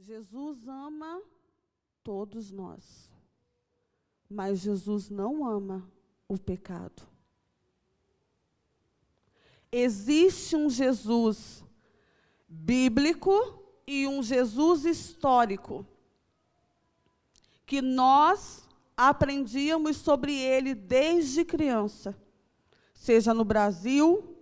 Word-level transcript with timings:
Jesus 0.00 0.68
ama 0.68 1.20
todos 2.04 2.52
nós, 2.52 3.12
mas 4.30 4.60
Jesus 4.60 5.10
não 5.10 5.44
ama 5.44 5.90
o 6.28 6.38
pecado. 6.38 7.02
Existe 9.72 10.54
um 10.54 10.70
Jesus 10.70 11.64
bíblico 12.48 13.62
e 13.86 14.06
um 14.06 14.22
Jesus 14.22 14.84
histórico 14.84 15.84
que 17.66 17.82
nós 17.82 18.66
aprendíamos 18.96 19.96
sobre 19.96 20.32
ele 20.32 20.74
desde 20.74 21.44
criança, 21.44 22.16
seja 22.94 23.34
no 23.34 23.44
Brasil 23.44 24.36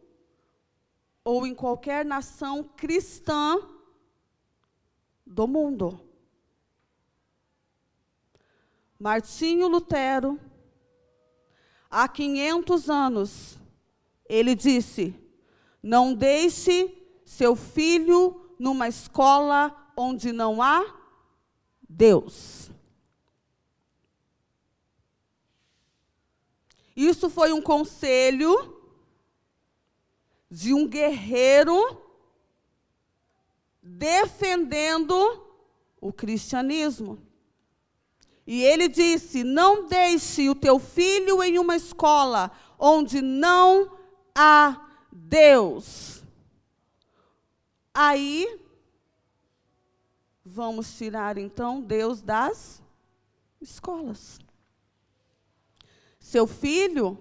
ou 1.25 1.47
em 1.47 1.55
qualquer 1.55 2.05
nação 2.05 2.63
cristã 2.63 3.76
do 5.27 5.47
mundo. 5.49 6.01
Martinho 8.99 9.69
Lutero, 9.69 10.41
há 11.91 12.09
500 12.09 12.89
anos, 12.89 13.59
ele 14.29 14.55
disse: 14.55 15.15
não 15.83 16.15
deixe 16.15 16.93
seu 17.25 17.55
filho 17.55 18.55
numa 18.59 18.89
escola 18.89 19.93
onde 19.97 20.33
não 20.33 20.63
há 20.63 20.85
Deus. 21.89 22.71
Isso 26.97 27.29
foi 27.29 27.53
um 27.53 27.61
conselho 27.61 28.83
de 30.51 30.73
um 30.73 30.89
guerreiro 30.89 32.06
defendendo 33.87 35.15
o 36.01 36.13
cristianismo. 36.13 37.19
E 38.47 38.63
ele 38.63 38.89
disse: 38.89 39.45
Não 39.45 39.87
deixe 39.87 40.51
o 40.51 40.55
teu 40.55 40.79
filho 40.79 41.43
em 41.43 41.59
uma 41.59 41.77
escola 41.77 42.51
onde 42.79 43.23
não 43.23 43.97
há 44.35 44.89
Deus. 45.11 46.23
Aí, 47.95 48.61
vamos 50.45 50.97
tirar 50.99 51.39
então 51.39 51.81
Deus 51.81 52.21
das 52.21 52.83
escolas. 53.61 54.39
Seu 56.19 56.47
filho, 56.47 57.17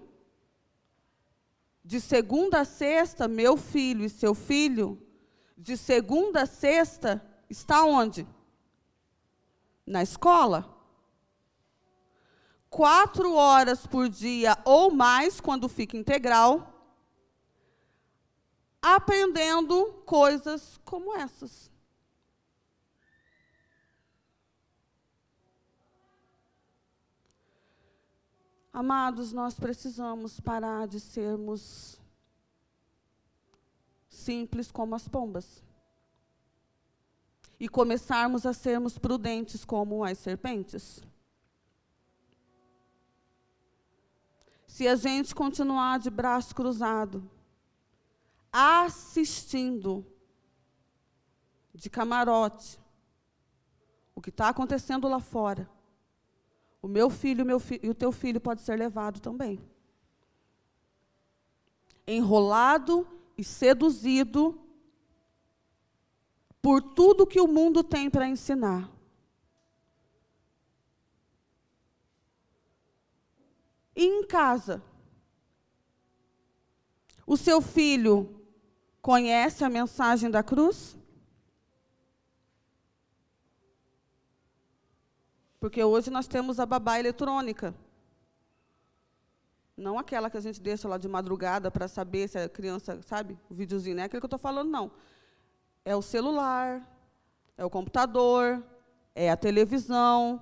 de 1.84 2.02
segunda 2.02 2.62
a 2.62 2.66
sexta, 2.66 3.28
meu 3.28 3.56
filho 3.56 4.04
e 4.04 4.10
seu 4.10 4.34
filho, 4.34 5.05
de 5.58 5.78
segunda 5.78 6.44
a 6.44 6.46
sexta, 6.46 7.24
está 7.50 7.84
onde? 7.86 8.28
Na 9.86 10.04
escola. 10.04 10.74
Quatro 12.70 13.34
horas 13.34 13.88
por 13.88 14.10
dia 14.10 14.58
ou 14.66 14.92
mais, 14.92 15.40
quando 15.40 15.70
fica 15.70 15.96
integral, 15.96 16.74
aprendendo 18.82 19.94
coisas 20.06 20.78
como 20.84 21.16
essas. 21.16 21.72
Amados, 28.74 29.32
nós 29.32 29.58
precisamos 29.58 30.42
parar 30.42 30.86
de 30.86 31.00
sermos 31.00 31.98
simples 34.16 34.72
como 34.72 34.96
as 34.96 35.08
pombas. 35.08 35.64
E 37.60 37.70
começarmos 37.70 38.46
a 38.46 38.54
sermos 38.54 38.98
prudentes 38.98 39.64
como 39.64 40.04
as 40.04 40.18
serpentes. 40.18 41.02
Se 44.66 44.88
a 44.88 44.96
gente 44.96 45.34
continuar 45.34 46.00
de 46.00 46.10
braço 46.10 46.54
cruzado, 46.54 47.30
assistindo 48.52 50.06
de 51.74 51.90
camarote 51.90 52.80
o 54.14 54.22
que 54.22 54.30
está 54.30 54.50
acontecendo 54.50 55.08
lá 55.08 55.20
fora, 55.20 55.70
o 56.82 56.88
meu 56.88 57.10
filho 57.10 57.46
meu 57.46 57.60
fi 57.60 57.80
e 57.82 57.90
o 57.90 57.96
teu 57.96 58.12
filho 58.12 58.40
pode 58.40 58.62
ser 58.62 58.78
levado 58.78 59.20
também. 59.20 59.60
Enrolado 62.06 63.08
e 63.38 63.44
seduzido 63.44 64.60
por 66.62 66.82
tudo 66.82 67.28
que 67.28 67.40
o 67.40 67.48
mundo 67.48 67.84
tem 67.84 68.10
para 68.10 68.28
ensinar. 68.28 68.90
E 73.96 74.04
em 74.04 74.26
casa, 74.26 74.84
o 77.26 77.38
seu 77.38 77.62
filho 77.62 78.42
conhece 79.02 79.64
a 79.64 79.70
mensagem 79.70 80.30
da 80.30 80.44
cruz? 80.44 80.98
Porque 85.60 85.84
hoje 85.84 86.10
nós 86.10 86.28
temos 86.28 86.60
a 86.60 86.66
babá 86.66 87.00
eletrônica. 87.00 87.74
Não 89.78 90.00
aquela 90.00 90.30
que 90.30 90.38
a 90.38 90.42
gente 90.42 90.62
deixa 90.62 90.88
lá 90.88 90.98
de 90.98 91.08
madrugada 91.08 91.70
para 91.70 91.88
saber 91.88 92.30
se 92.30 92.38
a 92.38 92.48
criança, 92.48 93.02
sabe? 93.02 93.38
O 93.50 93.54
videozinho, 93.54 93.96
não 93.96 94.04
é 94.04 94.06
aquilo 94.06 94.22
que 94.22 94.26
eu 94.26 94.28
estou 94.28 94.40
falando, 94.40 94.70
não. 94.70 94.92
É 95.84 95.96
o 95.96 96.02
celular, 96.02 96.82
é 97.58 97.66
o 97.66 97.70
computador, 97.70 98.64
é 99.14 99.30
a 99.30 99.36
televisão. 99.36 100.42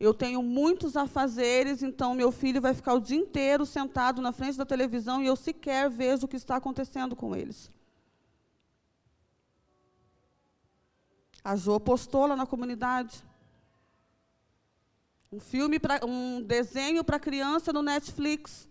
Eu 0.00 0.12
tenho 0.12 0.42
muitos 0.42 0.96
afazeres, 0.96 1.80
então 1.80 2.12
meu 2.12 2.32
filho 2.32 2.60
vai 2.60 2.74
ficar 2.74 2.94
o 2.94 3.00
dia 3.00 3.16
inteiro 3.16 3.64
sentado 3.64 4.20
na 4.20 4.32
frente 4.32 4.58
da 4.58 4.66
televisão 4.66 5.22
e 5.22 5.26
eu 5.26 5.36
sequer 5.36 5.88
vejo 5.88 6.24
o 6.24 6.28
que 6.28 6.36
está 6.36 6.56
acontecendo 6.56 7.14
com 7.14 7.36
eles. 7.36 7.70
A 11.44 11.54
Jo 11.54 11.78
postou 11.78 12.26
lá 12.26 12.34
na 12.34 12.46
comunidade. 12.46 13.22
Um 15.30 15.40
filme, 15.40 15.78
pra, 15.78 16.00
um 16.04 16.42
desenho 16.42 17.02
para 17.02 17.18
criança 17.18 17.72
no 17.72 17.82
Netflix. 17.82 18.68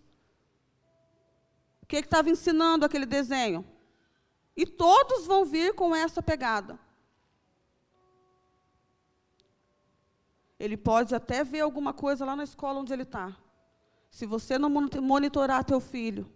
O 1.82 1.86
que 1.86 1.96
estava 1.96 2.30
ensinando 2.30 2.86
aquele 2.86 3.06
desenho? 3.06 3.64
E 4.56 4.66
todos 4.66 5.26
vão 5.26 5.44
vir 5.44 5.74
com 5.74 5.94
essa 5.94 6.22
pegada. 6.22 6.78
Ele 10.58 10.76
pode 10.76 11.14
até 11.14 11.42
ver 11.42 11.60
alguma 11.60 11.92
coisa 11.92 12.24
lá 12.24 12.36
na 12.36 12.44
escola 12.44 12.80
onde 12.80 12.92
ele 12.92 13.02
está. 13.02 13.36
Se 14.10 14.26
você 14.26 14.58
não 14.58 14.70
monitorar 14.70 15.64
teu 15.64 15.80
filho, 15.80 16.30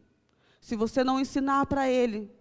se 0.60 0.74
você 0.74 1.04
não 1.04 1.20
ensinar 1.20 1.66
para 1.66 1.88
ele 1.88 2.34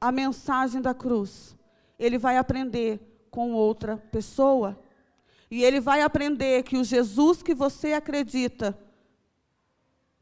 a 0.00 0.12
mensagem 0.12 0.80
da 0.80 0.94
cruz, 0.94 1.56
ele 1.98 2.18
vai 2.18 2.36
aprender 2.36 3.00
com 3.30 3.52
outra 3.52 3.96
pessoa 3.96 4.78
e 5.50 5.64
ele 5.64 5.80
vai 5.80 6.02
aprender 6.02 6.62
que 6.62 6.76
o 6.76 6.84
Jesus 6.84 7.42
que 7.42 7.54
você 7.54 7.94
acredita 7.94 8.78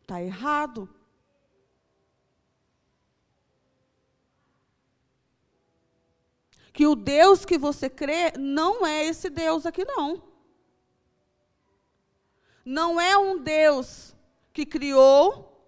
está 0.01 0.23
errado. 0.23 0.89
Que 6.77 6.87
o 6.87 6.95
Deus 6.95 7.47
que 7.47 7.57
você 7.57 7.89
crê 7.89 8.33
não 8.39 8.87
é 8.87 9.03
esse 9.03 9.31
Deus 9.31 9.65
aqui, 9.65 9.83
não. 9.83 10.23
Não 12.63 13.01
é 13.01 13.17
um 13.17 13.39
Deus 13.39 14.15
que 14.53 14.67
criou, 14.67 15.59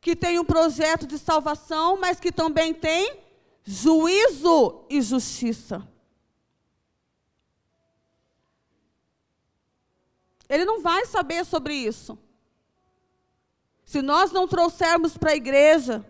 que 0.00 0.16
tem 0.16 0.40
um 0.40 0.44
projeto 0.44 1.06
de 1.06 1.20
salvação, 1.20 1.96
mas 2.00 2.18
que 2.18 2.32
também 2.32 2.74
tem 2.74 3.20
juízo 3.62 4.84
e 4.90 5.00
justiça. 5.00 5.88
Ele 10.48 10.64
não 10.64 10.82
vai 10.82 11.06
saber 11.06 11.46
sobre 11.46 11.76
isso. 11.76 12.18
Se 13.84 14.02
nós 14.02 14.32
não 14.32 14.48
trouxermos 14.48 15.16
para 15.16 15.30
a 15.30 15.36
igreja, 15.36 16.04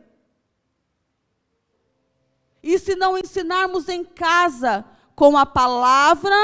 e 2.62 2.78
se 2.78 2.94
não 2.94 3.18
ensinarmos 3.18 3.88
em 3.88 4.04
casa 4.04 4.84
com 5.14 5.36
a 5.36 5.44
palavra, 5.44 6.36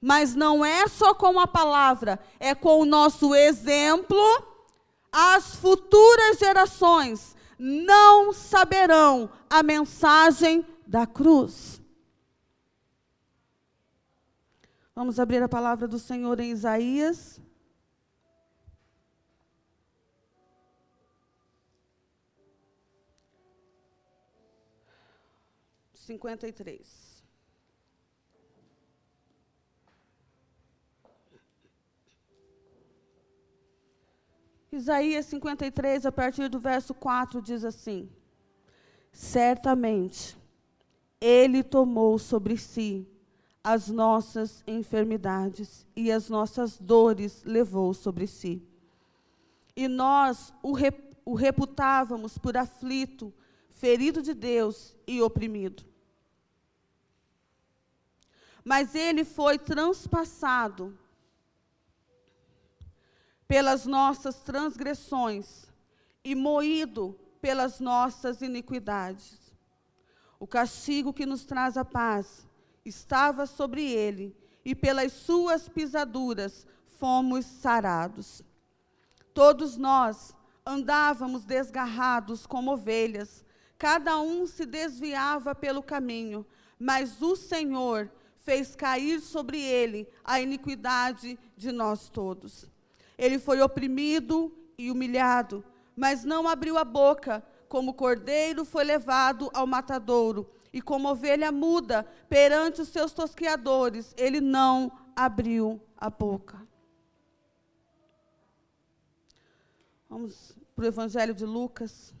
mas 0.00 0.34
não 0.34 0.64
é 0.64 0.86
só 0.86 1.14
com 1.14 1.40
a 1.40 1.46
palavra, 1.46 2.20
é 2.38 2.54
com 2.54 2.80
o 2.80 2.84
nosso 2.84 3.34
exemplo, 3.34 4.18
as 5.10 5.56
futuras 5.56 6.38
gerações 6.38 7.34
não 7.58 8.32
saberão 8.32 9.30
a 9.48 9.62
mensagem 9.62 10.64
da 10.86 11.06
cruz. 11.06 11.80
Vamos 14.94 15.18
abrir 15.18 15.42
a 15.42 15.48
palavra 15.48 15.88
do 15.88 15.98
Senhor 15.98 16.38
em 16.40 16.50
Isaías. 16.50 17.40
53. 26.06 27.16
Isaías 34.70 35.26
53, 35.26 36.06
a 36.06 36.12
partir 36.12 36.48
do 36.48 36.58
verso 36.58 36.94
4, 36.94 37.40
diz 37.40 37.64
assim: 37.64 38.10
Certamente, 39.10 40.36
Ele 41.20 41.62
tomou 41.62 42.18
sobre 42.18 42.56
si 42.56 43.08
as 43.64 43.88
nossas 43.88 44.62
enfermidades 44.66 45.86
e 45.96 46.12
as 46.12 46.28
nossas 46.28 46.78
dores 46.78 47.42
levou 47.44 47.92
sobre 47.92 48.26
si. 48.26 48.62
E 49.74 49.88
nós 49.88 50.52
o, 50.62 50.72
rep 50.72 51.16
o 51.24 51.34
reputávamos 51.34 52.38
por 52.38 52.56
aflito, 52.56 53.34
ferido 53.70 54.22
de 54.22 54.34
Deus 54.34 54.96
e 55.06 55.20
oprimido. 55.20 55.95
Mas 58.66 58.96
ele 58.96 59.22
foi 59.24 59.60
transpassado 59.60 60.98
pelas 63.46 63.86
nossas 63.86 64.42
transgressões 64.42 65.72
e 66.24 66.34
moído 66.34 67.16
pelas 67.40 67.78
nossas 67.78 68.42
iniquidades. 68.42 69.54
O 70.40 70.48
castigo 70.48 71.12
que 71.12 71.24
nos 71.24 71.44
traz 71.44 71.76
a 71.76 71.84
paz 71.84 72.48
estava 72.84 73.46
sobre 73.46 73.88
ele, 73.88 74.36
e 74.64 74.74
pelas 74.74 75.12
suas 75.12 75.68
pisaduras 75.68 76.66
fomos 76.98 77.46
sarados. 77.46 78.42
Todos 79.32 79.76
nós 79.76 80.36
andávamos 80.66 81.44
desgarrados 81.44 82.46
como 82.46 82.72
ovelhas, 82.72 83.44
cada 83.78 84.18
um 84.18 84.44
se 84.44 84.66
desviava 84.66 85.54
pelo 85.54 85.84
caminho, 85.84 86.44
mas 86.80 87.22
o 87.22 87.36
Senhor 87.36 88.10
fez 88.46 88.76
cair 88.76 89.20
sobre 89.20 89.60
ele 89.60 90.08
a 90.24 90.40
iniquidade 90.40 91.36
de 91.56 91.72
nós 91.72 92.08
todos. 92.08 92.70
Ele 93.18 93.40
foi 93.40 93.60
oprimido 93.60 94.56
e 94.78 94.88
humilhado, 94.88 95.64
mas 95.96 96.24
não 96.24 96.46
abriu 96.46 96.78
a 96.78 96.84
boca, 96.84 97.44
como 97.68 97.92
cordeiro 97.92 98.64
foi 98.64 98.84
levado 98.84 99.50
ao 99.52 99.66
matadouro 99.66 100.48
e 100.72 100.80
como 100.80 101.08
ovelha 101.08 101.50
muda 101.50 102.04
perante 102.28 102.80
os 102.80 102.88
seus 102.88 103.12
tosqueadores, 103.12 104.14
ele 104.16 104.40
não 104.40 104.92
abriu 105.16 105.80
a 105.96 106.08
boca. 106.08 106.64
Vamos 110.08 110.56
para 110.76 110.84
o 110.84 110.86
Evangelho 110.86 111.34
de 111.34 111.44
Lucas, 111.44 112.14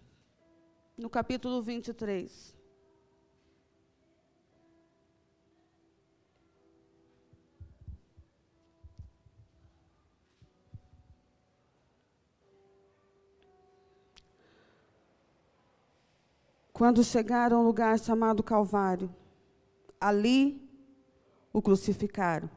no 0.98 1.08
capítulo 1.08 1.62
23. 1.62 2.55
Quando 16.76 17.02
chegaram 17.02 17.56
a 17.56 17.60
um 17.62 17.64
lugar 17.64 17.98
chamado 17.98 18.42
Calvário, 18.42 19.08
ali 19.98 20.62
o 21.50 21.62
crucificaram. 21.62 22.50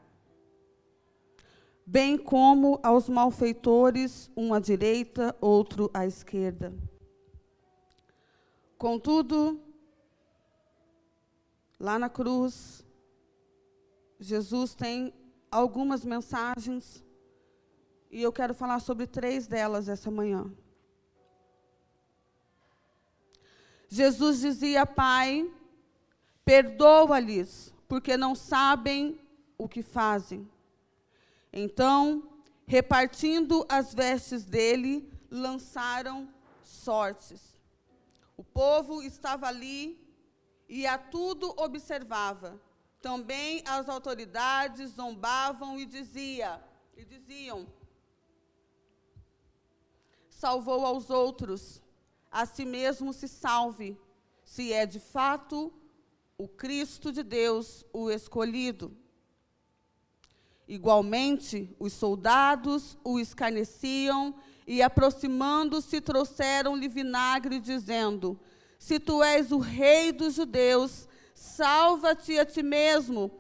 Bem 1.86 2.18
como 2.18 2.82
aos 2.84 3.08
malfeitores, 3.08 4.30
um 4.36 4.54
à 4.54 4.60
direita, 4.60 5.34
outro 5.40 5.90
à 5.94 6.06
esquerda. 6.06 6.74
Contudo, 8.78 9.58
lá 11.80 11.98
na 11.98 12.10
cruz, 12.10 12.86
Jesus 14.20 14.76
tem 14.76 15.14
algumas 15.50 16.04
mensagens 16.04 17.06
e 18.12 18.22
eu 18.22 18.34
quero 18.34 18.54
falar 18.54 18.82
sobre 18.82 19.08
três 19.08 19.48
delas 19.48 19.88
essa 19.88 20.12
manhã. 20.12 20.52
Jesus 23.90 24.40
dizia: 24.40 24.86
Pai, 24.86 25.52
perdoa-lhes, 26.46 27.74
porque 27.88 28.16
não 28.16 28.36
sabem 28.36 29.20
o 29.58 29.68
que 29.68 29.82
fazem. 29.82 30.48
Então, 31.52 32.30
repartindo 32.68 33.66
as 33.68 33.94
vestes 33.94 34.46
dele, 34.46 35.12
lançaram 35.32 36.30
sortes. 36.64 37.60
O 38.38 38.44
povo 38.44 39.02
estava 39.02 39.48
ali 39.48 40.00
e 40.70 40.86
a 40.86 40.98
tudo 40.98 41.52
observava. 41.58 42.62
Também 43.02 43.64
as 43.66 43.90
autoridades 43.90 44.92
zombavam 44.92 45.80
e 45.80 45.86
dizia, 45.86 46.64
e 46.96 47.04
diziam: 47.04 47.66
Salvou 50.30 50.86
aos 50.86 51.10
outros 51.10 51.82
a 52.32 52.46
si 52.46 52.66
mesmo 52.66 53.12
se 53.14 53.28
salve, 53.28 53.98
se 54.44 54.72
é 54.74 54.86
de 54.86 55.00
fato 55.00 55.74
o 56.38 56.48
Cristo 56.48 57.12
de 57.12 57.24
Deus, 57.24 57.86
o 57.92 58.10
escolhido. 58.10 58.96
Igualmente, 60.68 61.76
os 61.80 61.94
soldados 61.94 62.98
o 63.04 63.20
escarneciam 63.20 64.36
e, 64.68 64.84
aproximando-se, 64.84 66.00
trouxeram-lhe 66.00 66.88
vinagre, 66.88 67.60
dizendo: 67.60 68.40
Se 68.78 69.00
tu 69.00 69.24
és 69.24 69.52
o 69.52 69.58
rei 69.58 70.12
dos 70.12 70.36
judeus, 70.36 71.10
salva-te 71.34 72.38
a 72.38 72.46
ti 72.46 72.62
mesmo. 72.62 73.32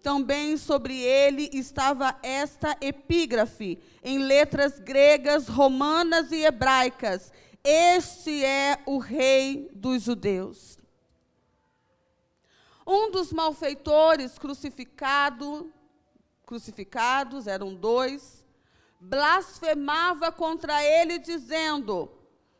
Também 0.00 0.56
sobre 0.56 0.96
ele 1.00 1.50
estava 1.52 2.16
esta 2.22 2.76
epígrafe, 2.80 3.80
em 4.04 4.18
letras 4.18 4.78
gregas, 4.78 5.48
romanas 5.48 6.30
e 6.30 6.44
hebraicas: 6.44 7.32
este 7.66 8.44
é 8.44 8.80
o 8.86 8.98
rei 8.98 9.68
dos 9.74 10.04
judeus. 10.04 10.78
Um 12.86 13.10
dos 13.10 13.32
malfeitores 13.32 14.38
crucificado, 14.38 15.72
crucificados, 16.44 17.48
eram 17.48 17.74
dois, 17.74 18.46
blasfemava 19.00 20.30
contra 20.30 20.80
ele, 20.84 21.18
dizendo: 21.18 22.08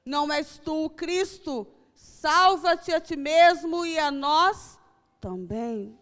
Não 0.05 0.33
és 0.33 0.59
tu 0.59 0.87
o 0.87 0.91
Cristo? 0.91 1.69
Salva-te 1.95 2.93
a 2.93 3.01
ti 3.01 3.15
mesmo 3.15 3.87
e 3.87 3.97
a 4.01 4.11
nós 4.11 4.81
também. 5.21 5.97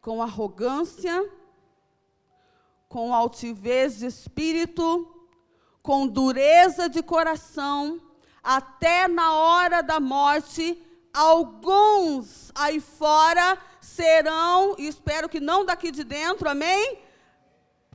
Com 0.00 0.22
arrogância, 0.22 1.30
com 2.88 3.12
altivez 3.12 3.98
de 3.98 4.06
espírito, 4.06 5.15
com 5.86 6.04
dureza 6.04 6.88
de 6.88 7.00
coração, 7.00 8.00
até 8.42 9.06
na 9.06 9.34
hora 9.34 9.82
da 9.82 10.00
morte, 10.00 10.82
alguns 11.14 12.50
aí 12.56 12.80
fora 12.80 13.56
serão, 13.80 14.74
e 14.78 14.88
espero 14.88 15.28
que 15.28 15.38
não 15.38 15.64
daqui 15.64 15.92
de 15.92 16.02
dentro, 16.02 16.48
amém? 16.48 16.98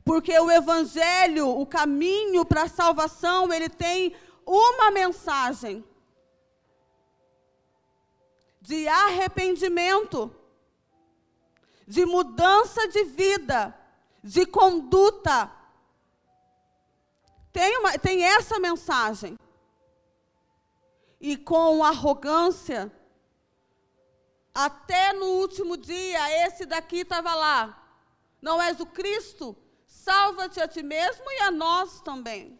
Porque 0.02 0.32
o 0.40 0.50
evangelho, 0.50 1.46
o 1.48 1.66
caminho 1.66 2.46
para 2.46 2.62
a 2.62 2.68
salvação, 2.68 3.52
ele 3.52 3.68
tem 3.68 4.16
uma 4.46 4.90
mensagem 4.90 5.84
de 8.58 8.88
arrependimento, 8.88 10.34
de 11.86 12.06
mudança 12.06 12.88
de 12.88 13.04
vida, 13.04 13.78
de 14.24 14.46
conduta 14.46 15.61
tem, 17.52 17.78
uma, 17.78 17.98
tem 17.98 18.24
essa 18.24 18.58
mensagem. 18.58 19.38
E 21.20 21.36
com 21.36 21.84
arrogância, 21.84 22.90
até 24.54 25.12
no 25.12 25.26
último 25.26 25.76
dia, 25.76 26.46
esse 26.46 26.66
daqui 26.66 26.98
estava 26.98 27.34
lá. 27.34 27.78
Não 28.40 28.60
és 28.60 28.80
o 28.80 28.86
Cristo? 28.86 29.56
Salva-te 29.86 30.60
a 30.60 30.66
ti 30.66 30.82
mesmo 30.82 31.30
e 31.30 31.40
a 31.42 31.50
nós 31.50 32.00
também. 32.00 32.58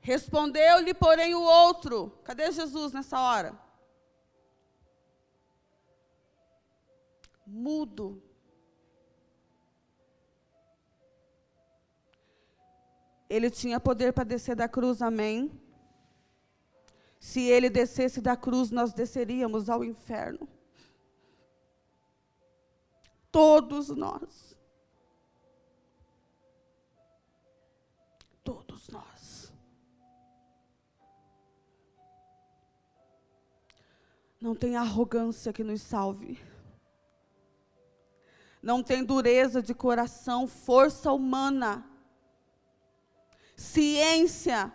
Respondeu-lhe, 0.00 0.92
porém, 0.92 1.34
o 1.34 1.42
outro. 1.42 2.10
Cadê 2.24 2.50
Jesus 2.50 2.92
nessa 2.92 3.20
hora? 3.20 3.58
Mudo. 7.46 8.20
Ele 13.32 13.50
tinha 13.50 13.80
poder 13.80 14.12
para 14.12 14.24
descer 14.24 14.54
da 14.54 14.68
cruz, 14.68 15.00
amém? 15.00 15.58
Se 17.18 17.40
ele 17.40 17.70
descesse 17.70 18.20
da 18.20 18.36
cruz, 18.36 18.70
nós 18.70 18.92
desceríamos 18.92 19.70
ao 19.70 19.82
inferno. 19.82 20.46
Todos 23.30 23.88
nós. 23.88 24.54
Todos 28.44 28.90
nós. 28.90 29.50
Não 34.38 34.54
tem 34.54 34.76
arrogância 34.76 35.54
que 35.54 35.64
nos 35.64 35.80
salve. 35.80 36.38
não 38.62 38.80
tem 38.80 39.02
dureza 39.02 39.60
de 39.60 39.74
coração, 39.74 40.46
força 40.46 41.10
humana, 41.10 41.84
ciência 43.62 44.72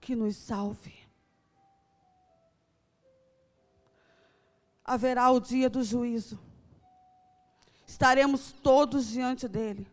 que 0.00 0.16
nos 0.16 0.36
salve. 0.36 0.94
Haverá 4.84 5.30
o 5.30 5.38
dia 5.38 5.68
do 5.68 5.84
juízo. 5.84 6.40
Estaremos 7.86 8.52
todos 8.52 9.06
diante 9.06 9.46
dele. 9.46 9.86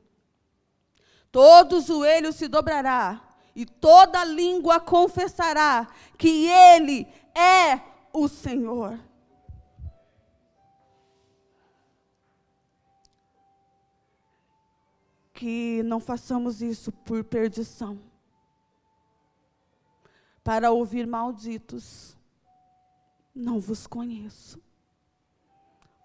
Todo 1.31 1.81
joelho 1.81 2.31
se 2.31 2.47
dobrará 2.47 3.21
e 3.53 3.65
toda 3.65 4.23
língua 4.23 4.79
confessará 4.79 5.87
que 6.17 6.47
ele 6.47 7.07
é 7.35 7.81
o 8.13 8.27
Senhor. 8.27 8.97
Que 15.39 15.81
não 15.83 16.01
façamos 16.01 16.61
isso 16.61 16.91
por 16.91 17.23
perdição. 17.23 17.97
Para 20.43 20.71
ouvir 20.71 21.07
malditos, 21.07 22.17
não 23.33 23.59
vos 23.59 23.87
conheço. 23.87 24.59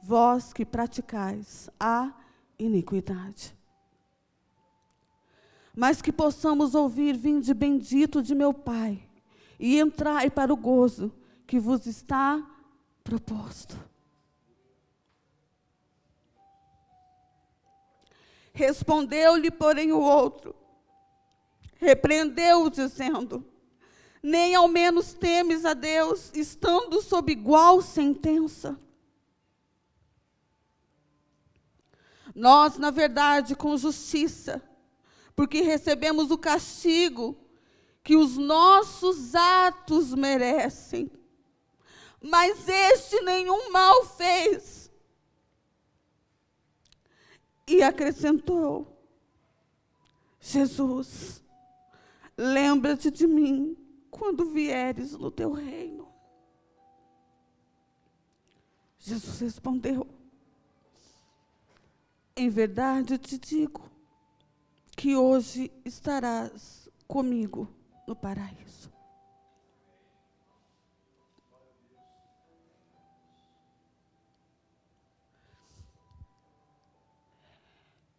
Vós 0.03 0.53
que 0.53 0.65
praticais 0.65 1.69
a 1.81 2.13
iniquidade 2.59 3.57
mas 5.75 6.01
que 6.01 6.13
possamos 6.13 6.75
ouvir: 6.75 7.17
Vinde 7.17 7.53
bendito 7.53 8.23
de 8.23 8.35
meu 8.35 8.55
Pai, 8.55 9.03
e 9.59 9.81
entrai 9.81 10.31
para 10.31 10.53
o 10.53 10.57
gozo 10.57 11.13
que 11.47 11.59
vos 11.59 11.87
está 11.87 12.43
proposto. 13.03 13.77
Respondeu-lhe, 18.55 19.51
porém, 19.51 19.93
o 19.93 20.01
outro, 20.01 20.55
repreendeu-o, 21.75 22.71
dizendo: 22.71 23.45
Nem 24.23 24.55
ao 24.55 24.69
menos 24.69 25.13
temes 25.13 25.65
a 25.65 25.75
Deus, 25.75 26.31
estando 26.33 27.03
sob 27.03 27.33
igual 27.33 27.83
sentença. 27.83 28.79
Nós, 32.33 32.79
na 32.79 32.93
verdade, 32.93 33.57
com 33.57 33.77
justiça, 33.77 34.63
porque 35.35 35.61
recebemos 35.61 36.31
o 36.31 36.39
castigo 36.39 37.37
que 38.05 38.15
os 38.15 38.37
nossos 38.37 39.35
atos 39.35 40.15
merecem. 40.15 41.11
Mas 42.21 42.69
este 42.69 43.21
nenhum 43.23 43.73
mal 43.73 44.05
fez. 44.07 44.84
E 47.67 47.83
acrescentou: 47.83 48.95
Jesus, 50.41 51.43
lembra-te 52.37 53.11
de 53.11 53.27
mim 53.27 53.77
quando 54.11 54.51
vieres 54.51 55.13
no 55.13 55.31
teu 55.31 55.53
reino. 55.53 56.09
Jesus 58.99 59.41
respondeu: 59.41 60.07
Em 62.37 62.49
verdade 62.49 63.19
te 63.19 63.39
digo, 63.39 63.91
que 64.97 65.17
hoje 65.17 65.71
estarás 65.85 66.89
comigo 67.07 67.69
no 68.07 68.15
paraíso. 68.15 68.94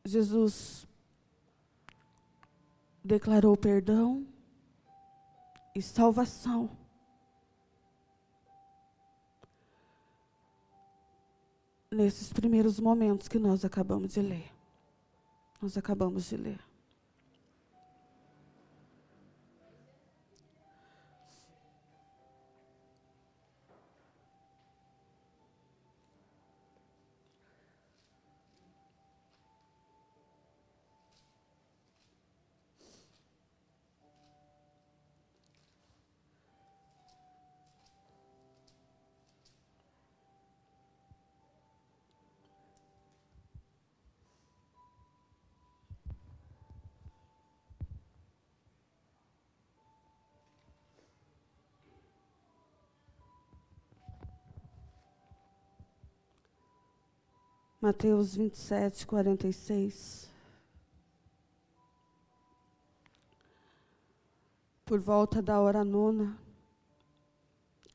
Jesus 0.05 0.87
declarou 3.03 3.57
perdão 3.57 4.25
e 5.73 5.81
salvação. 5.81 6.69
Nesses 11.91 12.31
primeiros 12.31 12.79
momentos 12.79 13.27
que 13.27 13.39
nós 13.39 13.65
acabamos 13.65 14.13
de 14.13 14.21
ler. 14.21 14.53
Nós 15.59 15.75
acabamos 15.75 16.29
de 16.29 16.37
ler. 16.37 16.74
Mateus 57.85 58.35
27, 58.35 59.05
46. 59.05 60.27
Por 64.83 64.99
volta 64.99 65.39
da 65.39 65.59
hora 65.59 65.83
nona, 65.83 66.35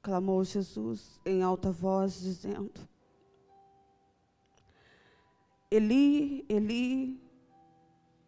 clamou 0.01 0.45
Jesus 0.45 1.21
em 1.27 1.43
alta 1.43 1.73
voz, 1.73 2.21
dizendo: 2.21 2.89
Eli, 5.69 6.47
Eli, 6.49 7.21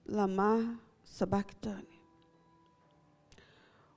lama 0.05 0.81
sabachthani. 1.05 2.03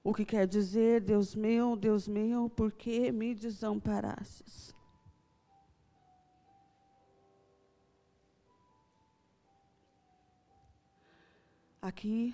O 0.03 0.13
que 0.13 0.23
quer 0.23 0.45
dizer, 0.45 1.01
Deus 1.01 1.33
meu, 1.33 1.75
Deus 1.75 2.07
meu, 2.07 2.47
por 2.47 2.71
que 2.71 3.11
me 3.11 3.33
desamparastes? 3.33 4.74
Aqui, 11.85 12.33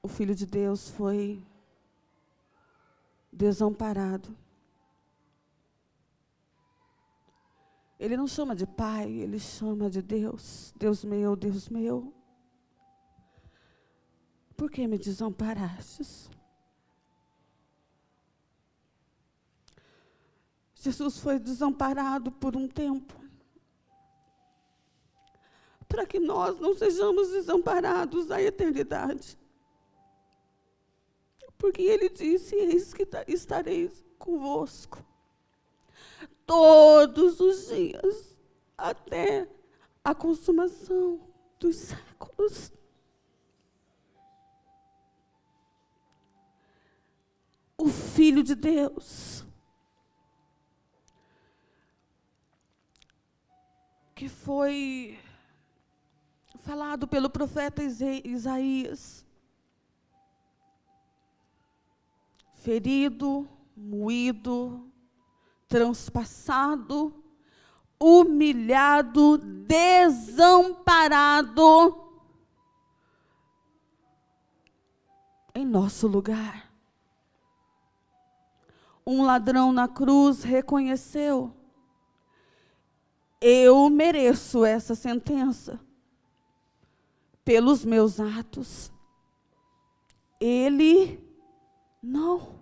o 0.00 0.06
Filho 0.06 0.32
de 0.32 0.46
Deus 0.46 0.90
foi 0.90 1.44
desamparado. 3.32 4.38
Ele 7.98 8.16
não 8.16 8.28
chama 8.28 8.54
de 8.54 8.64
Pai, 8.64 9.10
ele 9.10 9.40
chama 9.40 9.90
de 9.90 10.00
Deus. 10.00 10.72
Deus 10.76 11.02
meu, 11.02 11.34
Deus 11.34 11.68
meu. 11.68 12.14
Por 14.56 14.70
que 14.70 14.86
me 14.86 14.96
desamparastes? 14.96 16.30
Jesus 20.76 21.18
foi 21.18 21.40
desamparado 21.40 22.30
por 22.30 22.56
um 22.56 22.68
tempo 22.68 23.19
para 25.90 26.06
que 26.06 26.20
nós 26.20 26.56
não 26.60 26.72
sejamos 26.72 27.30
desamparados 27.30 28.30
à 28.30 28.40
eternidade. 28.40 29.36
Porque 31.58 31.82
ele 31.82 32.08
disse: 32.08 32.54
Eis 32.54 32.94
que 32.94 33.06
estareis 33.26 34.04
convosco 34.16 35.04
todos 36.46 37.40
os 37.40 37.66
dias, 37.66 38.38
até 38.78 39.48
a 40.04 40.14
consumação 40.14 41.20
dos 41.58 41.76
séculos. 41.76 42.72
O 47.76 47.88
Filho 47.88 48.44
de 48.44 48.54
Deus, 48.54 49.44
que 54.14 54.28
foi 54.28 55.18
falado 56.60 57.08
pelo 57.08 57.28
profeta 57.30 57.82
Isaías. 57.82 59.26
Ferido, 62.54 63.48
moído, 63.76 64.88
transpassado, 65.66 67.12
humilhado, 67.98 69.38
desamparado 69.66 70.88
em 75.54 75.64
nosso 75.64 76.06
lugar. 76.06 76.70
Um 79.06 79.22
ladrão 79.22 79.72
na 79.72 79.88
cruz 79.88 80.42
reconheceu 80.42 81.56
eu 83.40 83.88
mereço 83.88 84.64
essa 84.64 84.94
sentença 84.94 85.80
pelos 87.50 87.84
meus 87.84 88.20
atos. 88.20 88.92
Ele 90.38 91.18
não. 92.00 92.60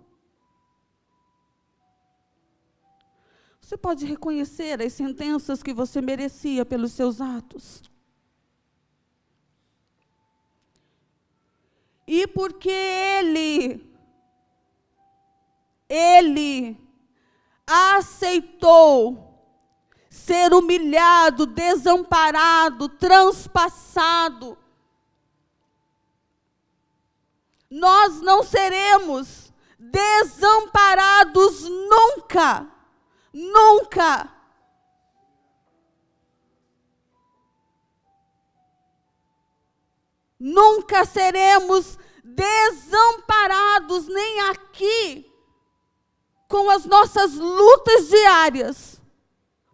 Você 3.61 3.77
pode 3.77 4.03
reconhecer 4.07 4.81
as 4.81 4.93
sentenças 4.93 5.61
que 5.61 5.75
você 5.75 6.01
merecia 6.01 6.65
pelos 6.65 6.93
seus 6.93 7.21
atos. 7.21 7.83
E 12.07 12.25
porque 12.25 12.71
Ele, 12.71 13.93
Ele 15.87 16.75
aceitou 17.67 19.39
ser 20.09 20.51
humilhado, 20.51 21.45
desamparado, 21.45 22.89
transpassado, 22.89 24.57
nós 27.69 28.19
não 28.21 28.43
seremos 28.43 29.53
desamparados 29.77 31.61
nunca. 31.69 32.67
Nunca. 33.31 34.33
Nunca 40.39 41.05
seremos 41.05 41.97
desamparados, 42.23 44.07
nem 44.07 44.39
aqui, 44.49 45.29
com 46.47 46.69
as 46.69 46.85
nossas 46.85 47.33
lutas 47.33 48.07
diárias. 48.07 49.01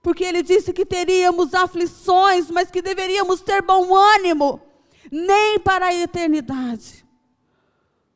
Porque 0.02 0.24
ele 0.24 0.42
disse 0.42 0.74
que 0.74 0.86
teríamos 0.86 1.54
aflições, 1.54 2.50
mas 2.50 2.72
que 2.72 2.82
deveríamos 2.82 3.42
ter 3.42 3.62
bom 3.62 3.96
ânimo, 3.96 4.62
nem 5.12 5.60
para 5.60 5.88
a 5.88 5.94
eternidade. 5.94 7.05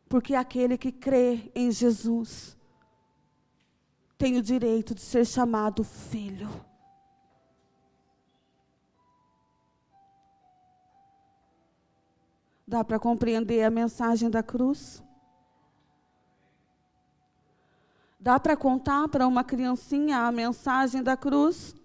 Porque 0.09 0.33
aquele 0.33 0.75
que 0.75 0.91
crê 0.91 1.51
em 1.53 1.71
Jesus 1.71 2.57
tem 4.17 4.37
o 4.37 4.41
direito 4.41 4.95
de 4.95 5.01
ser 5.01 5.23
chamado 5.25 5.83
filho. 5.83 6.49
Dá 12.67 12.83
para 12.83 12.99
compreender 12.99 13.63
a 13.63 13.69
mensagem 13.69 14.29
da 14.29 14.41
cruz? 14.41 15.03
Dá 18.19 18.39
para 18.39 18.57
contar 18.57 19.07
para 19.07 19.27
uma 19.27 19.43
criancinha 19.43 20.17
a 20.17 20.31
mensagem 20.31 21.03
da 21.03 21.15
cruz? 21.15 21.75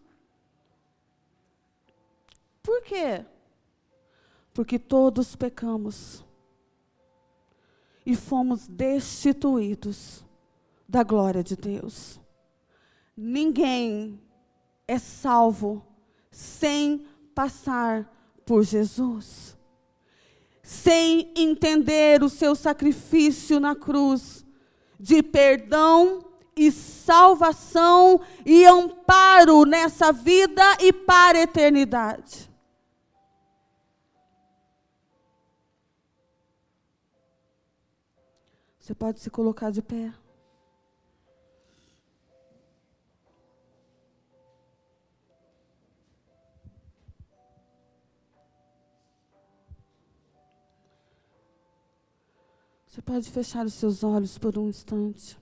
Por 2.62 2.82
quê? 2.82 3.24
Porque 4.52 4.78
todos 4.78 5.36
pecamos 5.36 6.24
e 8.04 8.14
fomos 8.14 8.66
destituídos 8.66 10.24
da 10.88 11.02
glória 11.02 11.42
de 11.42 11.56
Deus. 11.56 12.20
Ninguém 13.16 14.20
é 14.86 14.98
salvo 14.98 15.84
sem 16.30 17.06
passar 17.34 18.10
por 18.44 18.62
Jesus. 18.62 19.56
Sem 20.62 21.32
entender 21.36 22.22
o 22.22 22.28
seu 22.28 22.54
sacrifício 22.54 23.60
na 23.60 23.74
cruz 23.74 24.44
de 24.98 25.22
perdão 25.22 26.24
e 26.56 26.70
salvação 26.70 28.20
e 28.46 28.64
amparo 28.64 29.64
nessa 29.64 30.12
vida 30.12 30.62
e 30.80 30.92
para 30.92 31.38
a 31.38 31.42
eternidade. 31.42 32.50
Você 38.84 38.94
pode 38.94 39.18
se 39.18 39.30
colocar 39.30 39.70
de 39.70 39.80
pé. 39.80 40.12
Você 52.86 53.00
pode 53.00 53.30
fechar 53.30 53.64
os 53.64 53.72
seus 53.72 54.04
olhos 54.04 54.36
por 54.36 54.58
um 54.58 54.68
instante. 54.68 55.38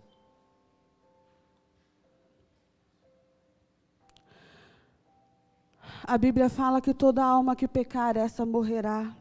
A 6.04 6.16
Bíblia 6.16 6.48
fala 6.48 6.80
que 6.80 6.94
toda 6.94 7.24
alma 7.24 7.56
que 7.56 7.66
pecar, 7.66 8.16
essa 8.16 8.46
morrerá. 8.46 9.12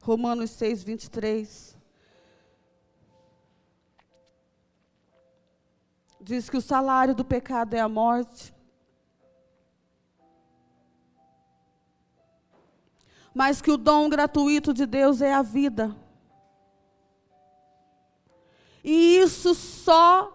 Romanos 0.00 0.52
6, 0.52 0.84
23. 0.84 1.83
Diz 6.24 6.48
que 6.48 6.56
o 6.56 6.62
salário 6.62 7.14
do 7.14 7.22
pecado 7.22 7.74
é 7.74 7.80
a 7.80 7.88
morte. 7.88 8.54
Mas 13.34 13.60
que 13.60 13.70
o 13.70 13.76
dom 13.76 14.08
gratuito 14.08 14.72
de 14.72 14.86
Deus 14.86 15.20
é 15.20 15.34
a 15.34 15.42
vida. 15.42 15.94
E 18.82 19.18
isso 19.18 19.54
só 19.54 20.32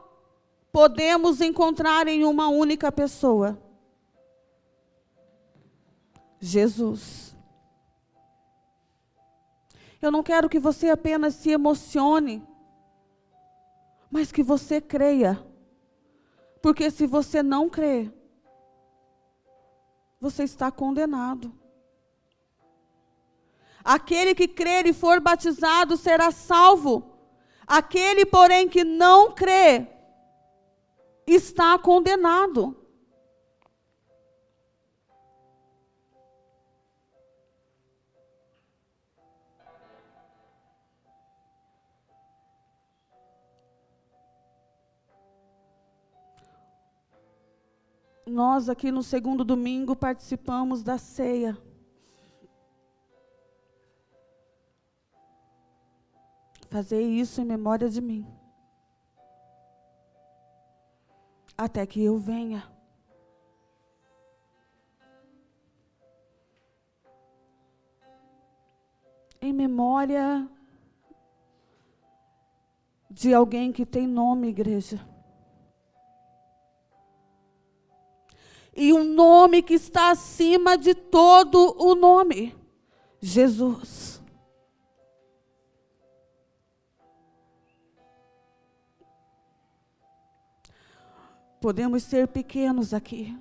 podemos 0.72 1.42
encontrar 1.42 2.08
em 2.08 2.24
uma 2.24 2.50
única 2.50 2.92
pessoa: 2.92 3.60
Jesus. 6.40 7.36
Eu 10.00 10.12
não 10.12 10.22
quero 10.22 10.48
que 10.48 10.60
você 10.60 10.92
apenas 10.92 11.34
se 11.34 11.50
emocione, 11.50 12.48
mas 14.12 14.32
que 14.32 14.44
você 14.44 14.80
creia. 14.80 15.49
Porque 16.62 16.92
se 16.92 17.08
você 17.08 17.42
não 17.42 17.70
crê, 17.70 18.12
você 20.20 20.44
está 20.44 20.72
condenado. 20.72 21.54
Aquele 23.84 24.36
que 24.36 24.48
crer 24.48 24.86
e 24.86 24.94
for 24.94 25.20
batizado 25.20 25.96
será 25.96 26.32
salvo. 26.32 27.18
Aquele, 27.66 28.26
porém, 28.26 28.68
que 28.68 28.84
não 28.84 29.32
crê, 29.32 29.88
está 31.26 31.78
condenado. 31.78 32.79
Nós 48.30 48.70
aqui 48.70 48.92
no 48.92 49.02
segundo 49.02 49.44
domingo 49.44 49.96
participamos 49.96 50.84
da 50.84 50.98
ceia. 50.98 51.58
Fazer 56.70 57.02
isso 57.02 57.42
em 57.42 57.46
memória 57.46 57.90
de 57.90 58.00
mim. 58.00 58.28
Até 61.58 61.86
que 61.88 62.04
eu 62.04 62.20
venha. 62.20 62.72
Em 69.42 69.52
memória 69.52 70.48
de 73.10 73.34
alguém 73.34 73.72
que 73.72 73.86
tem 73.86 74.06
nome, 74.08 74.50
igreja. 74.50 75.04
E 78.82 78.94
um 78.94 79.04
nome 79.04 79.62
que 79.62 79.74
está 79.74 80.10
acima 80.10 80.78
de 80.78 80.96
todo 80.96 81.76
o 81.78 81.94
nome: 81.96 82.56
Jesus. 83.20 84.22
Podemos 91.60 92.04
ser 92.04 92.30
pequenos 92.30 92.94
aqui. 92.94 93.38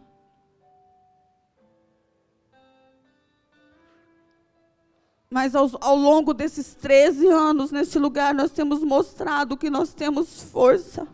Mas 5.31 5.55
ao, 5.55 5.70
ao, 5.81 5.94
longo 5.94 6.35
desses 6.35 6.74
13 6.74 7.29
anos 7.29 7.70
neste 7.70 7.96
lugar, 7.96 8.35
nós 8.35 8.51
temos 8.51 8.83
mostrado 8.83 9.57
que 9.57 9.70
nós 9.70 9.94
temos 9.94 10.42
força. 10.42 11.07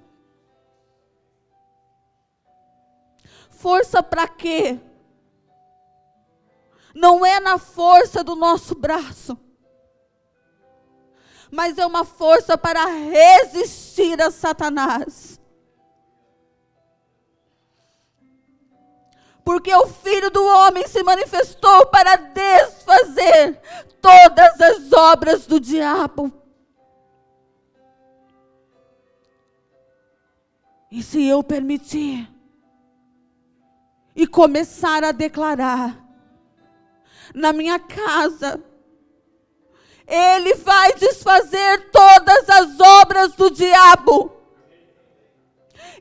Força 3.64 4.03
para 4.03 4.29
quê? 4.29 4.79
Não 6.94 7.24
é 7.24 7.40
na 7.40 7.57
força 7.57 8.22
do 8.22 8.37
nosso 8.37 8.74
braço, 8.74 9.38
mas 11.50 11.79
é 11.79 11.87
uma 11.87 12.05
força 12.05 12.59
para 12.59 12.85
resistir 12.85 14.20
a 14.20 14.31
Satanás. 14.31 15.40
Porque 19.42 19.74
o 19.74 19.87
Filho 19.87 20.29
do 20.29 20.44
Homem 20.44 20.87
se 20.87 21.03
manifestou 21.03 21.87
para 21.87 22.16
desfazer 22.16 23.59
todas 24.03 24.61
as 24.61 24.92
obras 24.92 25.46
do 25.46 25.59
diabo. 25.59 26.31
E 30.90 31.03
se 31.03 31.27
eu 31.27 31.42
permitir 31.42 32.34
e 34.14 34.27
começar 34.27 35.03
a 35.03 35.12
declarar 35.12 36.05
na 37.35 37.53
minha 37.53 37.79
casa, 37.79 38.62
ele 40.07 40.55
vai 40.55 40.92
desfazer 40.94 41.90
todas 41.90 42.48
as 42.50 42.81
obras 42.81 43.33
do 43.35 43.50
diabo. 43.50 44.33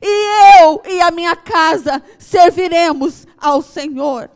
E 0.02 0.60
eu 0.62 0.82
e 0.86 1.00
a 1.00 1.10
minha 1.10 1.34
casa 1.34 2.02
serviremos 2.18 3.26
ao 3.38 3.62
Senhor. 3.62 4.30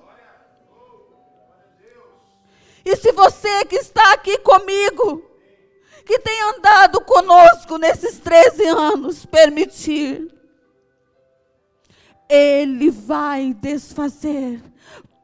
E 2.84 2.96
se 2.96 3.12
você 3.12 3.66
que 3.66 3.76
está 3.76 4.14
aqui 4.14 4.38
comigo, 4.38 5.22
que 6.06 6.18
tem 6.20 6.40
andado 6.40 7.02
conosco 7.02 7.76
nesses 7.76 8.18
13 8.18 8.66
anos, 8.66 9.26
permitir, 9.26 10.26
Ele 12.28 12.90
vai 12.90 13.54
desfazer 13.54 14.62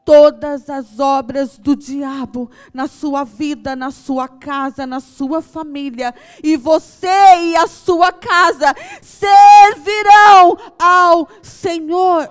todas 0.05 0.69
as 0.69 1.01
obras 1.01 1.59
do 1.59 1.75
diabo 1.75 2.51
na 2.73 2.87
sua 2.87 3.25
vida, 3.25 3.75
na 3.75 3.91
sua 3.91 4.29
casa, 4.29 4.87
na 4.87 5.01
sua 5.01 5.41
família, 5.41 6.15
e 6.43 6.57
você 6.57 7.09
e 7.09 7.57
a 7.57 7.67
sua 7.67 8.13
casa 8.13 8.75
servirão 9.01 10.57
ao 10.79 11.29
Senhor. 11.43 12.29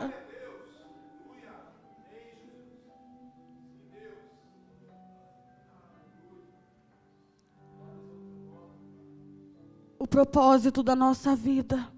O 9.97 10.07
propósito 10.07 10.83
da 10.83 10.95
nossa 10.95 11.35
vida 11.35 11.92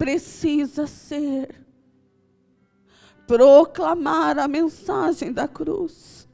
precisa 0.00 0.86
ser 0.86 1.54
proclamar 3.26 4.38
a 4.38 4.48
mensagem 4.48 5.30
da 5.30 5.46
cruz. 5.46 6.26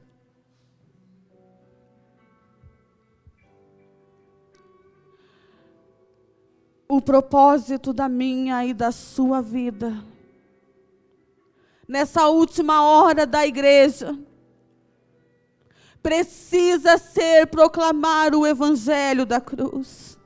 O 6.89 7.03
propósito 7.03 7.93
da 7.93 8.09
minha 8.09 8.65
e 8.65 8.73
da 8.73 8.93
sua 8.93 9.43
vida, 9.43 10.01
nessa 11.89 12.29
última 12.29 12.85
hora 12.85 13.27
da 13.27 13.45
igreja, 13.45 14.17
precisa 16.01 16.99
ser 16.99 17.49
proclamar 17.49 18.33
o 18.33 18.47
evangelho 18.47 19.27
da 19.27 19.41
cruz. 19.41 20.17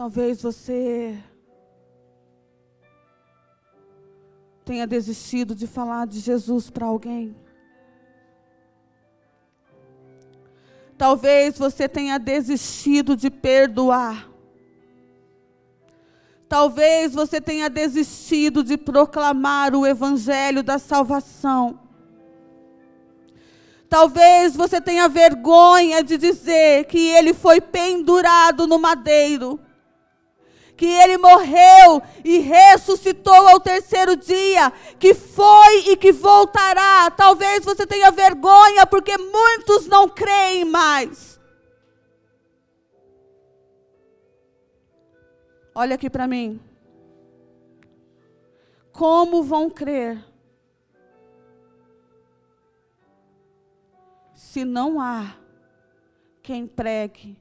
Talvez 0.00 0.40
você 0.40 1.14
tenha 4.64 4.86
desistido 4.86 5.54
de 5.54 5.66
falar 5.66 6.06
de 6.06 6.20
Jesus 6.20 6.70
para 6.70 6.86
alguém. 6.86 7.36
Talvez 10.96 11.58
você 11.58 11.86
tenha 11.86 12.18
desistido 12.18 13.14
de 13.14 13.28
perdoar. 13.28 14.26
Talvez 16.48 17.12
você 17.12 17.38
tenha 17.38 17.68
desistido 17.68 18.64
de 18.64 18.78
proclamar 18.78 19.74
o 19.74 19.86
evangelho 19.86 20.62
da 20.62 20.78
salvação. 20.78 21.78
Talvez 23.86 24.56
você 24.56 24.80
tenha 24.80 25.10
vergonha 25.10 26.02
de 26.02 26.16
dizer 26.16 26.86
que 26.86 27.06
ele 27.08 27.34
foi 27.34 27.60
pendurado 27.60 28.66
no 28.66 28.78
madeiro 28.78 29.60
que 30.80 30.86
ele 30.86 31.18
morreu 31.18 32.02
e 32.24 32.38
ressuscitou 32.38 33.34
ao 33.34 33.60
terceiro 33.60 34.16
dia, 34.16 34.70
que 34.98 35.12
foi 35.12 35.90
e 35.90 35.94
que 35.94 36.10
voltará. 36.10 37.10
Talvez 37.10 37.62
você 37.62 37.86
tenha 37.86 38.10
vergonha 38.10 38.86
porque 38.86 39.14
muitos 39.18 39.86
não 39.86 40.08
creem 40.08 40.64
mais. 40.64 41.38
Olha 45.74 45.96
aqui 45.96 46.08
para 46.08 46.26
mim. 46.26 46.58
Como 48.90 49.42
vão 49.42 49.68
crer 49.68 50.24
se 54.32 54.64
não 54.64 54.98
há 54.98 55.36
quem 56.42 56.66
pregue 56.66 57.36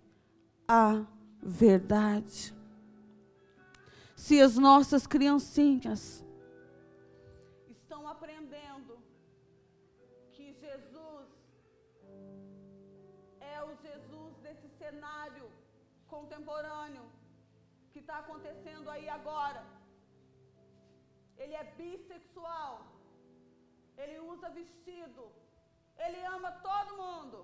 a 0.67 1.06
verdade? 1.41 2.59
Se 4.23 4.36
as 4.45 4.55
nossas 4.67 5.03
criancinhas 5.13 6.01
estão 7.75 8.01
aprendendo 8.13 8.93
que 10.36 10.45
Jesus 10.63 11.29
é 13.53 13.58
o 13.67 13.71
Jesus 13.86 14.34
desse 14.45 14.67
cenário 14.82 15.47
contemporâneo 16.13 17.05
que 17.91 17.99
está 18.03 18.17
acontecendo 18.23 18.89
aí 18.95 19.08
agora. 19.19 19.63
Ele 21.41 21.55
é 21.62 21.65
bissexual, 21.79 22.73
ele 24.01 24.17
usa 24.34 24.49
vestido, 24.62 25.25
ele 26.05 26.21
ama 26.36 26.51
todo 26.69 26.99
mundo, 27.03 27.39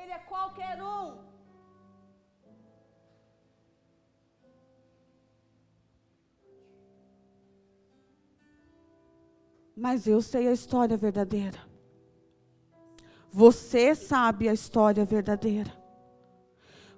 ele 0.00 0.12
é 0.18 0.22
qualquer 0.34 0.76
um. 0.82 1.06
Mas 9.78 10.06
eu 10.08 10.20
sei 10.20 10.48
a 10.48 10.52
história 10.52 10.96
verdadeira. 10.96 11.58
Você 13.30 13.94
sabe 13.94 14.48
a 14.48 14.52
história 14.52 15.04
verdadeira. 15.04 15.72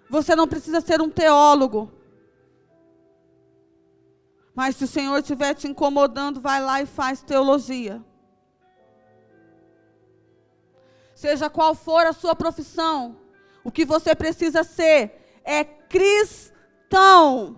Você 0.09 0.33
não 0.35 0.47
precisa 0.47 0.79
ser 0.79 1.01
um 1.01 1.09
teólogo. 1.09 1.91
Mas 4.55 4.77
se 4.77 4.85
o 4.85 4.87
Senhor 4.87 5.17
estiver 5.17 5.53
te 5.53 5.67
incomodando, 5.67 6.39
vai 6.39 6.61
lá 6.61 6.81
e 6.81 6.85
faz 6.85 7.21
teologia. 7.21 8.01
Seja 11.15 11.49
qual 11.49 11.73
for 11.73 12.05
a 12.05 12.13
sua 12.13 12.35
profissão, 12.35 13.17
o 13.63 13.71
que 13.71 13.85
você 13.85 14.13
precisa 14.13 14.63
ser 14.63 15.39
é 15.43 15.63
cristão, 15.63 17.57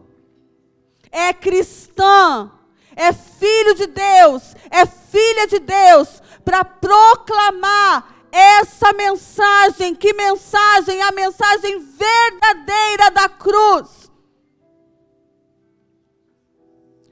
é 1.12 1.34
cristã, 1.34 2.52
é 2.96 3.12
filho 3.12 3.74
de 3.76 3.88
Deus, 3.88 4.56
é 4.70 4.86
filha 4.86 5.48
de 5.48 5.60
Deus, 5.60 6.22
para 6.46 6.64
proclamar 6.64 8.16
essa 8.32 8.94
mensagem. 8.94 9.96
Que 9.96 10.14
mensagem? 10.14 11.02
A 11.02 11.12
mensagem 11.12 11.80
verdadeira 11.80 13.12
da 13.12 13.28
cruz. 13.28 14.12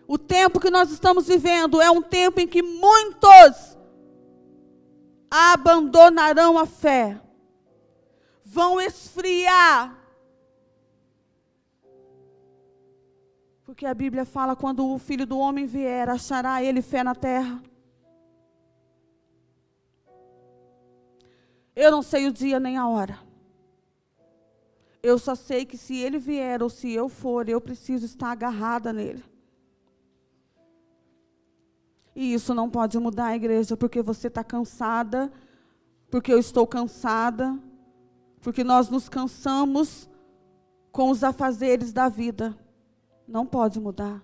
O 0.08 0.18
tempo 0.18 0.60
que 0.60 0.70
nós 0.70 0.92
estamos 0.92 1.28
vivendo 1.28 1.82
é 1.82 1.90
um 1.90 2.02
tempo 2.02 2.40
em 2.40 2.48
que 2.48 2.62
muitos 2.62 3.75
abandonarão 5.36 6.58
a 6.58 6.66
fé, 6.66 7.20
vão 8.44 8.80
esfriar. 8.80 9.94
Porque 13.66 13.86
a 13.86 13.94
Bíblia 13.94 14.24
fala: 14.24 14.56
quando 14.56 14.88
o 14.88 14.98
filho 14.98 15.26
do 15.26 15.38
homem 15.38 15.66
vier, 15.66 16.10
achará 16.10 16.64
ele 16.64 16.82
fé 16.82 17.04
na 17.04 17.14
terra. 17.14 17.62
Eu 21.76 21.92
não 21.92 22.02
sei 22.02 22.28
o 22.28 22.32
dia 22.32 22.58
nem 22.58 22.78
a 22.78 22.88
hora. 22.88 23.20
Eu 25.04 25.20
só 25.20 25.36
sei 25.36 25.66
que 25.66 25.78
se 25.78 25.98
ele 25.98 26.18
vier 26.18 26.64
ou 26.64 26.70
se 26.70 26.92
eu 26.92 27.10
for, 27.10 27.50
eu 27.50 27.60
preciso 27.60 28.06
estar 28.06 28.32
agarrada 28.32 28.94
nele. 28.94 29.24
E 32.16 32.34
isso 32.34 32.54
não 32.54 32.70
pode 32.70 32.98
mudar 32.98 33.28
a 33.28 33.36
igreja, 33.36 33.76
porque 33.76 34.02
você 34.02 34.28
está 34.28 34.44
cansada, 34.44 35.32
porque 36.10 36.32
eu 36.32 36.40
estou 36.40 36.66
cansada, 36.66 37.60
porque 38.42 38.64
nós 38.64 38.90
nos 38.90 39.10
cansamos 39.10 40.10
com 40.92 41.12
os 41.12 41.24
afazeres 41.24 41.92
da 41.92 42.08
vida. 42.08 42.58
Não 43.28 43.46
pode 43.46 43.80
mudar. 43.82 44.24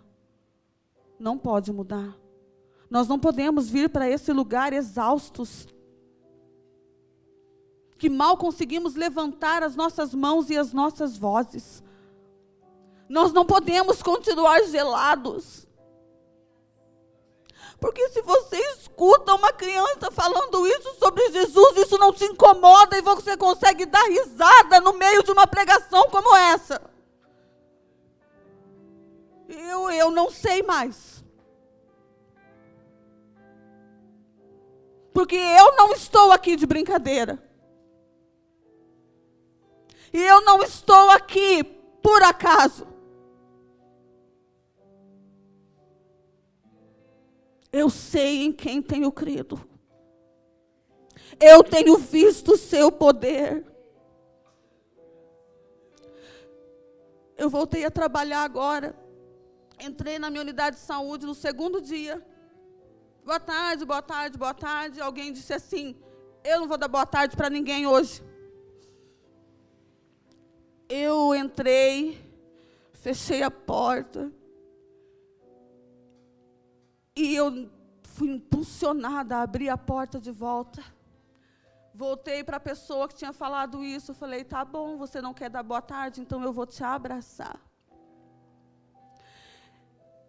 Não 1.20 1.38
pode 1.38 1.74
mudar. 1.74 2.16
Nós 2.90 3.08
não 3.08 3.20
podemos 3.20 3.70
vir 3.70 3.90
para 3.90 4.10
esse 4.10 4.32
lugar 4.32 4.72
exaustos, 4.72 5.68
que 7.98 8.10
mal 8.10 8.38
conseguimos 8.38 8.96
levantar 8.96 9.64
as 9.64 9.76
nossas 9.76 10.14
mãos 10.14 10.50
e 10.50 10.58
as 10.58 10.74
nossas 10.74 11.18
vozes. 11.18 11.84
Nós 13.08 13.34
não 13.34 13.46
podemos 13.46 14.02
continuar 14.02 14.64
gelados. 14.64 15.68
Porque 17.82 18.10
se 18.10 18.22
você 18.22 18.58
escuta 18.78 19.34
uma 19.34 19.52
criança 19.52 20.12
falando 20.12 20.68
isso 20.68 20.94
sobre 21.00 21.32
Jesus, 21.32 21.78
isso 21.78 21.98
não 21.98 22.14
te 22.14 22.24
incomoda 22.26 22.96
e 22.96 23.02
você 23.02 23.36
consegue 23.36 23.88
dar 23.88 24.04
risada 24.04 24.80
no 24.80 24.94
meio 24.94 25.24
de 25.24 25.32
uma 25.32 25.48
pregação 25.48 26.08
como 26.12 26.36
essa. 26.36 26.80
Eu, 29.50 29.90
eu 29.90 30.12
não 30.12 30.30
sei 30.30 30.62
mais. 30.62 31.26
Porque 35.12 35.36
eu 35.36 35.76
não 35.76 35.92
estou 35.92 36.32
aqui 36.32 36.56
de 36.56 36.68
brincadeira. 36.68 37.44
E 40.14 40.22
eu 40.22 40.42
não 40.42 40.62
estou 40.62 41.10
aqui 41.10 41.64
por 42.04 42.22
acaso. 42.22 42.91
Eu 47.72 47.90
sei 47.90 48.44
em 48.44 48.52
quem 48.52 48.82
tenho 48.82 49.12
crido. 49.12 49.60
Eu 51.40 51.64
tenho 51.64 51.98
visto 51.98 52.54
o 52.54 52.58
seu 52.58 52.92
poder. 52.92 53.66
Eu 57.38 57.50
voltei 57.50 57.86
a 57.86 57.92
trabalhar 57.92 58.44
agora. 58.44 58.96
Entrei 59.80 60.20
na 60.20 60.30
minha 60.30 60.42
unidade 60.42 60.76
de 60.76 60.82
saúde 60.82 61.26
no 61.26 61.34
segundo 61.34 61.82
dia. 61.82 62.24
Boa 63.24 63.40
tarde, 63.40 63.86
boa 63.86 64.02
tarde, 64.02 64.38
boa 64.38 64.54
tarde. 64.54 65.00
Alguém 65.00 65.32
disse 65.32 65.54
assim: 65.54 65.96
Eu 66.44 66.60
não 66.60 66.68
vou 66.68 66.78
dar 66.78 66.88
boa 66.88 67.06
tarde 67.06 67.36
para 67.36 67.50
ninguém 67.50 67.88
hoje. 67.88 68.22
Eu 70.90 71.34
entrei, 71.34 72.20
fechei 72.92 73.42
a 73.42 73.50
porta. 73.50 74.32
E 77.16 77.36
eu 77.36 77.70
fui 78.04 78.30
impulsionada 78.32 79.38
a 79.38 79.42
abrir 79.42 79.70
a 79.70 79.78
porta 79.78 80.20
de 80.20 80.32
volta. 80.32 80.84
Voltei 81.94 82.44
para 82.44 82.58
a 82.58 82.60
pessoa 82.60 83.08
que 83.08 83.16
tinha 83.16 83.34
falado 83.34 83.84
isso. 83.84 84.14
Falei: 84.14 84.44
tá 84.44 84.64
bom, 84.64 84.98
você 84.98 85.22
não 85.22 85.34
quer 85.34 85.50
dar 85.50 85.64
boa 85.64 85.82
tarde, 85.82 86.22
então 86.22 86.42
eu 86.44 86.54
vou 86.54 86.66
te 86.66 86.84
abraçar. 86.84 87.60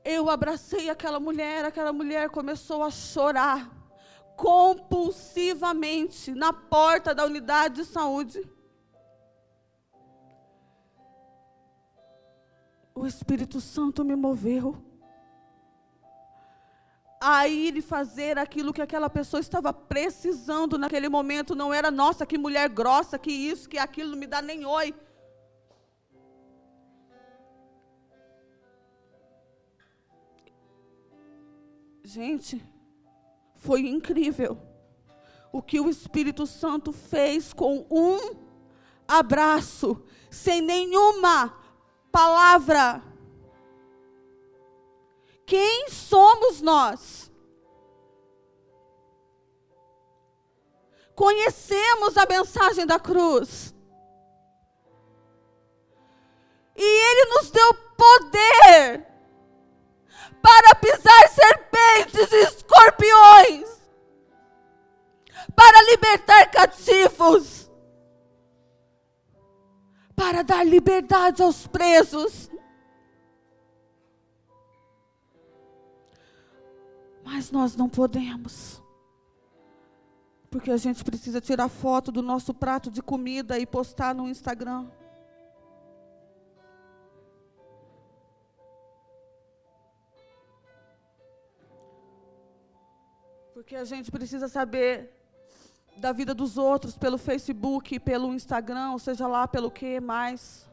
Eu 0.04 0.28
abracei 0.28 0.90
aquela 0.90 1.20
mulher, 1.20 1.64
aquela 1.64 1.92
mulher 1.92 2.28
começou 2.30 2.82
a 2.82 2.90
chorar 2.90 3.70
compulsivamente 4.36 6.34
na 6.34 6.52
porta 6.52 7.14
da 7.14 7.24
unidade 7.24 7.76
de 7.76 7.84
saúde. 7.84 8.42
O 12.92 13.06
Espírito 13.06 13.60
Santo 13.60 14.04
me 14.04 14.16
moveu 14.16 14.91
a 17.24 17.46
ir 17.46 17.76
e 17.76 17.80
fazer 17.80 18.36
aquilo 18.36 18.72
que 18.72 18.82
aquela 18.82 19.08
pessoa 19.08 19.40
estava 19.40 19.72
precisando 19.72 20.76
naquele 20.76 21.08
momento. 21.08 21.54
Não 21.54 21.72
era, 21.72 21.88
nossa, 21.88 22.26
que 22.26 22.36
mulher 22.36 22.68
grossa, 22.68 23.16
que 23.16 23.30
isso, 23.30 23.68
que 23.68 23.78
aquilo, 23.78 24.10
não 24.10 24.18
me 24.18 24.26
dá 24.26 24.42
nem 24.42 24.66
oi. 24.66 24.92
Gente, 32.02 32.60
foi 33.54 33.88
incrível 33.88 34.58
o 35.52 35.62
que 35.62 35.78
o 35.78 35.88
Espírito 35.88 36.44
Santo 36.44 36.92
fez 36.92 37.52
com 37.52 37.86
um 37.88 38.36
abraço, 39.06 40.02
sem 40.28 40.60
nenhuma 40.60 41.56
palavra 42.10 43.11
quem 45.52 45.90
somos 45.90 46.62
nós? 46.62 47.30
Conhecemos 51.14 52.16
a 52.16 52.24
mensagem 52.24 52.86
da 52.86 52.98
cruz. 52.98 53.74
E 56.74 56.82
Ele 56.82 57.34
nos 57.34 57.50
deu 57.50 57.74
poder 57.74 59.06
para 60.40 60.74
pisar 60.76 61.28
serpentes 61.28 62.32
e 62.32 62.42
escorpiões, 62.44 63.82
para 65.54 65.82
libertar 65.82 66.50
cativos, 66.50 67.70
para 70.16 70.42
dar 70.42 70.64
liberdade 70.64 71.42
aos 71.42 71.66
presos. 71.66 72.50
Mas 77.22 77.50
nós 77.50 77.76
não 77.76 77.88
podemos. 77.88 78.82
Porque 80.50 80.70
a 80.70 80.76
gente 80.76 81.02
precisa 81.02 81.40
tirar 81.40 81.68
foto 81.68 82.12
do 82.12 82.20
nosso 82.20 82.52
prato 82.52 82.90
de 82.90 83.00
comida 83.00 83.58
e 83.58 83.64
postar 83.64 84.14
no 84.14 84.28
Instagram. 84.28 84.86
Porque 93.54 93.76
a 93.76 93.84
gente 93.84 94.10
precisa 94.10 94.48
saber 94.48 95.10
da 95.96 96.12
vida 96.12 96.34
dos 96.34 96.58
outros 96.58 96.98
pelo 96.98 97.16
Facebook, 97.16 97.98
pelo 98.00 98.34
Instagram, 98.34 98.92
ou 98.92 98.98
seja 98.98 99.26
lá 99.26 99.46
pelo 99.46 99.70
que 99.70 100.00
mais. 100.00 100.68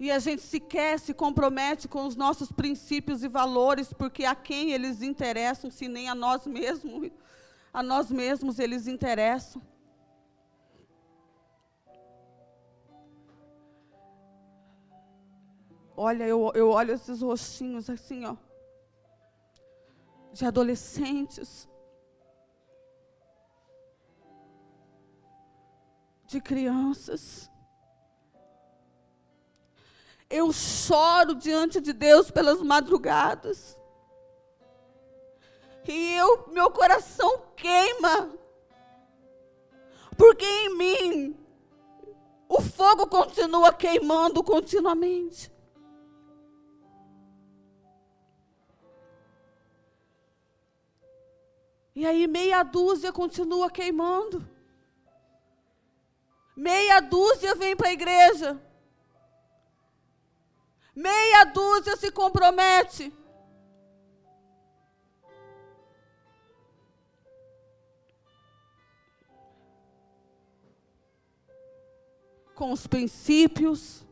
E 0.00 0.12
a 0.12 0.18
gente 0.18 0.42
sequer 0.42 0.98
se 1.00 1.12
compromete 1.12 1.88
com 1.88 2.06
os 2.06 2.14
nossos 2.14 2.52
princípios 2.52 3.24
e 3.24 3.28
valores, 3.28 3.92
porque 3.92 4.24
a 4.24 4.34
quem 4.34 4.70
eles 4.70 5.02
interessam, 5.02 5.70
se 5.70 5.88
nem 5.88 6.08
a 6.08 6.14
nós 6.14 6.46
mesmos, 6.46 7.10
a 7.72 7.82
nós 7.82 8.10
mesmos 8.10 8.58
eles 8.60 8.86
interessam. 8.86 9.60
Olha, 15.96 16.22
eu, 16.22 16.52
eu 16.54 16.70
olho 16.70 16.94
esses 16.94 17.20
rostinhos 17.22 17.90
assim, 17.90 18.24
ó, 18.24 18.36
de 20.32 20.44
adolescentes, 20.44 21.68
de 26.24 26.40
crianças. 26.40 27.50
Eu 30.30 30.52
choro 30.52 31.34
diante 31.34 31.80
de 31.80 31.92
Deus 31.92 32.30
pelas 32.30 32.60
madrugadas. 32.62 33.76
E 35.86 36.14
eu, 36.14 36.48
meu 36.48 36.70
coração 36.70 37.44
queima. 37.56 38.30
Porque 40.18 40.44
em 40.44 40.76
mim 40.76 41.36
o 42.46 42.60
fogo 42.60 43.06
continua 43.06 43.72
queimando 43.72 44.42
continuamente. 44.42 45.50
E 51.94 52.06
aí 52.06 52.26
meia 52.26 52.62
dúzia 52.62 53.12
continua 53.12 53.70
queimando. 53.70 54.46
Meia 56.54 57.00
dúzia 57.00 57.54
vem 57.54 57.74
para 57.74 57.88
a 57.88 57.92
igreja. 57.92 58.67
Meia 60.98 61.44
dúzia 61.44 61.96
se 61.96 62.10
compromete. 62.10 63.12
Com 72.52 72.72
os 72.72 72.88
princípios, 72.88 74.04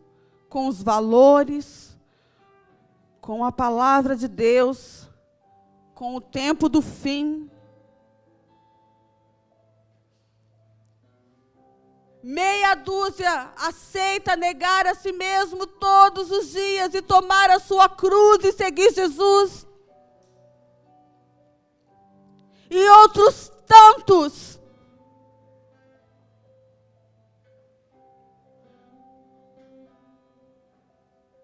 com 0.48 0.68
os 0.68 0.80
valores, 0.80 1.98
com 3.20 3.44
a 3.44 3.50
palavra 3.50 4.14
de 4.14 4.28
Deus, 4.28 5.08
com 5.92 6.14
o 6.14 6.20
tempo 6.20 6.68
do 6.68 6.80
fim. 6.80 7.50
Meia 12.28 12.74
dúzia 12.74 13.52
aceita 13.56 14.34
negar 14.34 14.84
a 14.84 14.96
si 14.96 15.12
mesmo 15.12 15.64
todos 15.64 16.28
os 16.28 16.50
dias 16.50 16.92
e 16.92 17.00
tomar 17.00 17.50
a 17.50 17.60
sua 17.60 17.88
cruz 17.88 18.42
e 18.42 18.50
seguir 18.50 18.92
Jesus. 18.92 19.64
E 22.68 22.88
outros 22.88 23.52
tantos 23.64 24.58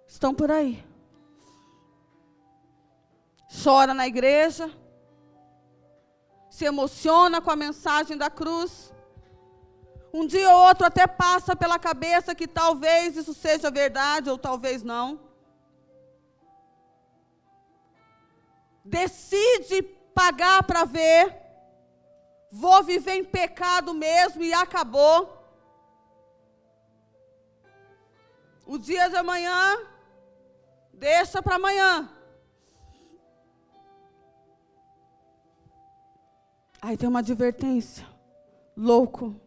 estão 0.08 0.34
por 0.34 0.50
aí. 0.50 0.84
Chora 3.62 3.94
na 3.94 4.08
igreja, 4.08 4.68
se 6.50 6.64
emociona 6.64 7.40
com 7.40 7.52
a 7.52 7.54
mensagem 7.54 8.16
da 8.16 8.28
cruz 8.28 8.91
um 10.12 10.26
dia 10.26 10.50
ou 10.50 10.66
outro 10.68 10.86
até 10.86 11.06
passa 11.06 11.56
pela 11.56 11.78
cabeça 11.78 12.34
que 12.34 12.46
talvez 12.46 13.16
isso 13.16 13.32
seja 13.32 13.70
verdade 13.70 14.28
ou 14.28 14.36
talvez 14.36 14.82
não. 14.82 15.20
Decide 18.84 19.82
pagar 20.14 20.62
para 20.64 20.84
ver. 20.84 21.40
Vou 22.50 22.82
viver 22.82 23.14
em 23.14 23.24
pecado 23.24 23.94
mesmo 23.94 24.42
e 24.42 24.52
acabou. 24.52 25.38
O 28.66 28.76
dia 28.76 29.08
de 29.08 29.16
amanhã, 29.16 29.78
deixa 30.92 31.42
para 31.42 31.56
amanhã. 31.56 32.10
Aí 36.82 36.96
tem 36.96 37.08
uma 37.08 37.20
advertência. 37.20 38.06
Louco, 38.76 39.40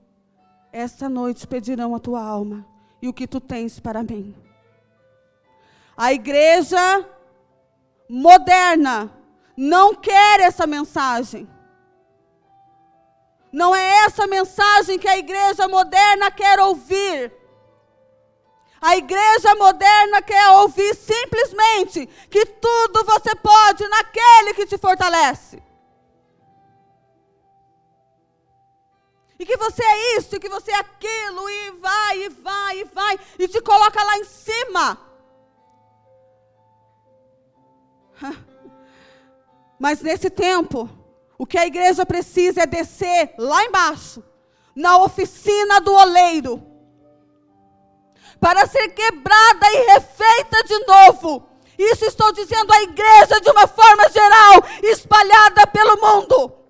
esta 0.75 1.07
noite 1.07 1.47
pedirão 1.47 1.95
a 1.95 1.99
tua 1.99 2.21
alma 2.21 2.65
e 3.01 3.07
o 3.07 3.13
que 3.13 3.25
tu 3.25 3.39
tens 3.39 3.79
para 3.79 4.03
mim. 4.03 4.35
A 5.95 6.11
igreja 6.11 7.09
moderna 8.09 9.09
não 9.55 9.95
quer 9.95 10.41
essa 10.41 10.67
mensagem. 10.67 11.47
Não 13.53 13.73
é 13.73 14.05
essa 14.05 14.27
mensagem 14.27 14.99
que 14.99 15.07
a 15.07 15.17
igreja 15.17 15.65
moderna 15.69 16.29
quer 16.29 16.59
ouvir. 16.59 17.31
A 18.81 18.97
igreja 18.97 19.55
moderna 19.55 20.21
quer 20.21 20.49
ouvir 20.59 20.93
simplesmente 20.93 22.05
que 22.29 22.45
tudo 22.45 23.05
você 23.05 23.33
pode 23.33 23.87
naquele 23.87 24.53
que 24.53 24.65
te 24.65 24.77
fortalece. 24.77 25.63
E 29.37 29.45
que 29.45 29.57
você 29.57 29.83
é 29.83 30.17
isso, 30.17 30.35
e 30.35 30.39
que 30.39 30.47
você 30.47 30.71
é 30.71 30.75
aquilo, 30.75 31.49
e 31.49 31.71
vai, 31.71 32.23
e 32.23 32.29
vai, 32.29 32.79
e 32.79 32.83
vai, 32.85 33.19
e 33.37 33.47
te 33.47 33.61
coloca 33.61 34.01
lá 34.03 34.17
em 34.17 34.23
cima. 34.23 34.97
Mas 39.77 40.01
nesse 40.01 40.29
tempo, 40.29 40.89
o 41.37 41.45
que 41.45 41.57
a 41.57 41.65
igreja 41.65 42.05
precisa 42.05 42.63
é 42.63 42.65
descer 42.65 43.35
lá 43.37 43.63
embaixo, 43.65 44.23
na 44.73 44.97
oficina 44.97 45.81
do 45.81 45.93
oleiro, 45.93 46.63
para 48.39 48.65
ser 48.67 48.89
quebrada 48.89 49.67
e 49.69 49.85
refeita 49.93 50.63
de 50.63 50.79
novo. 50.85 51.49
Isso 51.77 52.05
estou 52.05 52.31
dizendo 52.31 52.71
à 52.71 52.83
igreja 52.83 53.41
de 53.41 53.49
uma 53.49 53.67
forma 53.67 54.09
geral, 54.09 54.63
espalhada 54.83 55.67
pelo 55.67 55.99
mundo. 55.99 56.64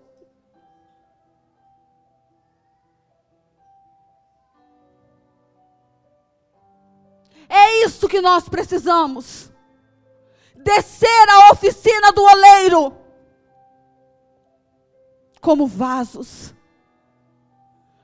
É 7.47 7.85
isso 7.85 8.07
que 8.07 8.21
nós 8.21 8.49
precisamos. 8.49 9.51
Descer 10.55 11.29
a 11.29 11.51
oficina 11.51 12.11
do 12.11 12.23
oleiro 12.23 12.97
como 15.45 15.67
vasos. 15.67 16.55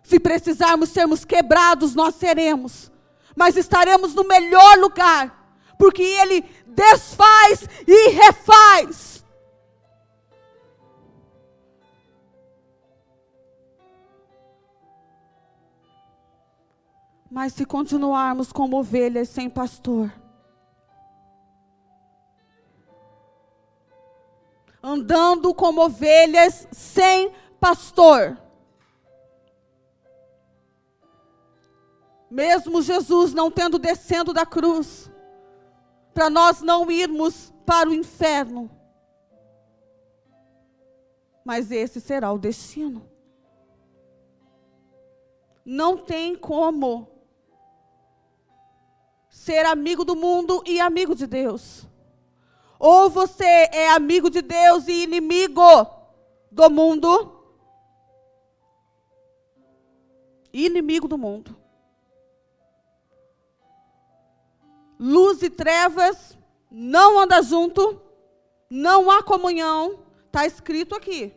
Se 0.04 0.20
precisarmos 0.20 0.90
sermos 0.90 1.26
quebrados, 1.26 1.96
nós 1.96 2.16
seremos, 2.16 2.92
mas 3.36 3.58
estaremos 3.58 4.14
no 4.14 4.24
melhor 4.28 4.78
lugar, 4.78 5.56
porque 5.80 6.04
Ele 6.04 6.44
desfaz 6.68 7.66
e 7.88 8.10
refaz. 8.10 9.11
Mas 17.32 17.54
se 17.54 17.66
continuarmos 17.66 18.52
como 18.52 18.78
ovelhas 18.78 19.30
sem 19.30 19.50
pastor, 19.50 20.12
andando 24.84 25.54
como 25.54 25.82
ovelhas 25.86 26.68
sem 26.74 27.32
pastor, 27.58 28.38
mesmo 32.30 32.82
Jesus 32.82 33.34
não 33.34 33.50
tendo 33.50 33.80
descendo 33.80 34.34
da 34.34 34.46
cruz, 34.46 35.10
para 36.14 36.30
nós 36.30 36.62
não 36.62 36.92
irmos 36.92 37.54
para 37.66 37.88
o 37.88 37.94
inferno, 37.94 38.70
mas 41.46 41.72
esse 41.72 42.02
será 42.02 42.30
o 42.30 42.38
destino. 42.38 43.10
Não 45.64 45.96
tem 45.98 46.36
como 46.36 47.11
ser 49.32 49.66
amigo 49.66 50.04
do 50.04 50.14
mundo 50.14 50.62
e 50.68 50.82
amigo 50.82 51.16
de 51.16 51.26
Deus. 51.26 51.88
Ou 52.78 53.10
você 53.10 53.70
é 53.72 53.90
amigo 53.90 54.30
de 54.30 54.42
Deus 54.42 54.90
e 54.90 55.04
inimigo 55.04 55.64
do 56.52 56.70
mundo. 56.70 57.42
Inimigo 60.52 61.08
do 61.08 61.18
mundo. 61.18 61.56
Luz 65.00 65.42
e 65.42 65.50
trevas 65.50 66.38
não 66.70 67.18
andam 67.18 67.42
junto, 67.42 68.02
não 68.70 69.10
há 69.10 69.24
comunhão, 69.24 70.04
está 70.28 70.46
escrito 70.46 70.94
aqui. 70.94 71.34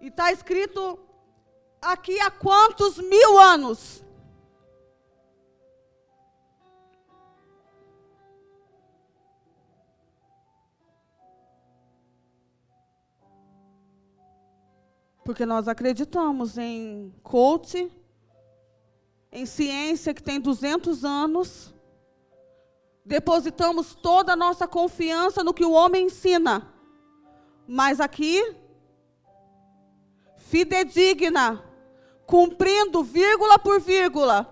E 0.00 0.08
está 0.08 0.32
escrito 0.32 0.98
aqui 1.80 2.18
há 2.18 2.30
quantos 2.30 2.98
mil 2.98 3.38
anos? 3.38 4.04
Porque 15.24 15.46
nós 15.46 15.68
acreditamos 15.68 16.58
em 16.58 17.14
coach, 17.22 17.90
em 19.30 19.46
ciência 19.46 20.12
que 20.12 20.22
tem 20.22 20.40
200 20.40 21.04
anos. 21.04 21.72
Depositamos 23.04 23.94
toda 23.94 24.32
a 24.32 24.36
nossa 24.36 24.66
confiança 24.66 25.44
no 25.44 25.54
que 25.54 25.64
o 25.64 25.72
homem 25.72 26.06
ensina. 26.06 26.72
Mas 27.66 28.00
aqui, 28.00 28.56
fidedigna, 30.36 31.64
cumprindo 32.26 33.02
vírgula 33.02 33.58
por 33.58 33.80
vírgula, 33.80 34.48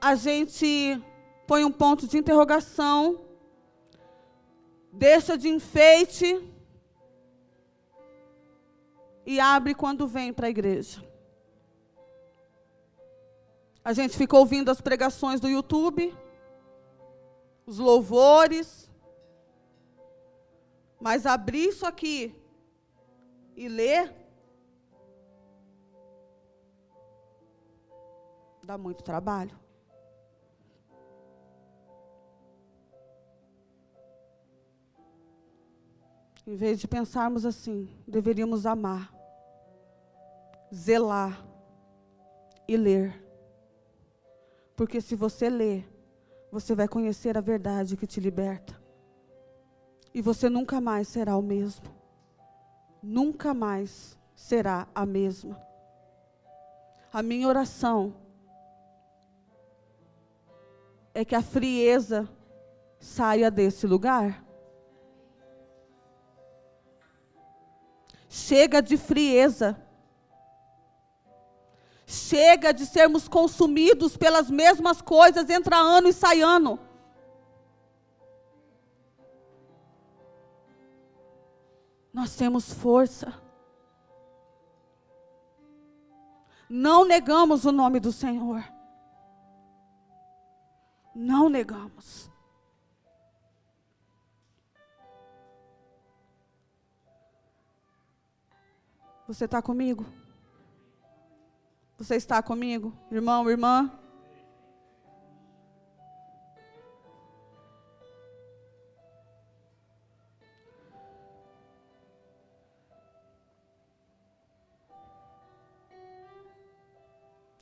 a 0.00 0.14
gente 0.14 1.02
põe 1.46 1.64
um 1.64 1.72
ponto 1.72 2.06
de 2.06 2.18
interrogação, 2.18 3.20
deixa 4.92 5.36
de 5.36 5.48
enfeite 5.48 6.55
e 9.26 9.40
abre 9.40 9.74
quando 9.74 10.06
vem 10.06 10.32
para 10.32 10.46
a 10.46 10.50
igreja. 10.50 11.04
A 13.84 13.92
gente 13.92 14.16
fica 14.16 14.36
ouvindo 14.36 14.70
as 14.70 14.80
pregações 14.80 15.40
do 15.40 15.48
YouTube, 15.48 16.16
os 17.66 17.78
louvores, 17.78 18.90
mas 21.00 21.26
abrir 21.26 21.68
isso 21.68 21.84
aqui 21.84 22.34
e 23.56 23.68
ler 23.68 24.14
dá 28.64 28.76
muito 28.76 29.04
trabalho. 29.04 29.56
Em 36.44 36.56
vez 36.56 36.80
de 36.80 36.88
pensarmos 36.88 37.44
assim, 37.44 37.88
deveríamos 38.06 38.66
amar 38.66 39.15
zelar 40.76 41.42
e 42.68 42.76
ler. 42.76 43.24
Porque 44.76 45.00
se 45.00 45.16
você 45.16 45.48
ler, 45.48 45.90
você 46.52 46.74
vai 46.74 46.86
conhecer 46.86 47.38
a 47.38 47.40
verdade 47.40 47.96
que 47.96 48.06
te 48.06 48.20
liberta. 48.20 48.78
E 50.12 50.20
você 50.20 50.50
nunca 50.50 50.80
mais 50.80 51.08
será 51.08 51.36
o 51.36 51.42
mesmo. 51.42 51.86
Nunca 53.02 53.54
mais 53.54 54.18
será 54.34 54.86
a 54.94 55.06
mesma. 55.06 55.60
A 57.12 57.22
minha 57.22 57.48
oração 57.48 58.14
é 61.14 61.24
que 61.24 61.34
a 61.34 61.40
frieza 61.40 62.28
saia 62.98 63.50
desse 63.50 63.86
lugar. 63.86 64.44
Chega 68.28 68.82
de 68.82 68.98
frieza 68.98 69.85
Chega 72.06 72.72
de 72.72 72.86
sermos 72.86 73.26
consumidos 73.26 74.16
pelas 74.16 74.48
mesmas 74.48 75.02
coisas, 75.02 75.50
entra 75.50 75.76
ano 75.76 76.06
e 76.06 76.12
sai 76.12 76.40
ano. 76.40 76.78
Nós 82.12 82.36
temos 82.36 82.72
força. 82.72 83.34
Não 86.70 87.04
negamos 87.04 87.64
o 87.64 87.72
nome 87.72 87.98
do 87.98 88.12
Senhor. 88.12 88.64
Não 91.12 91.48
negamos. 91.48 92.30
Você 99.26 99.44
está 99.44 99.60
comigo? 99.60 100.06
Você 101.98 102.16
está 102.16 102.42
comigo, 102.42 102.92
irmão, 103.10 103.48
irmã? 103.48 103.90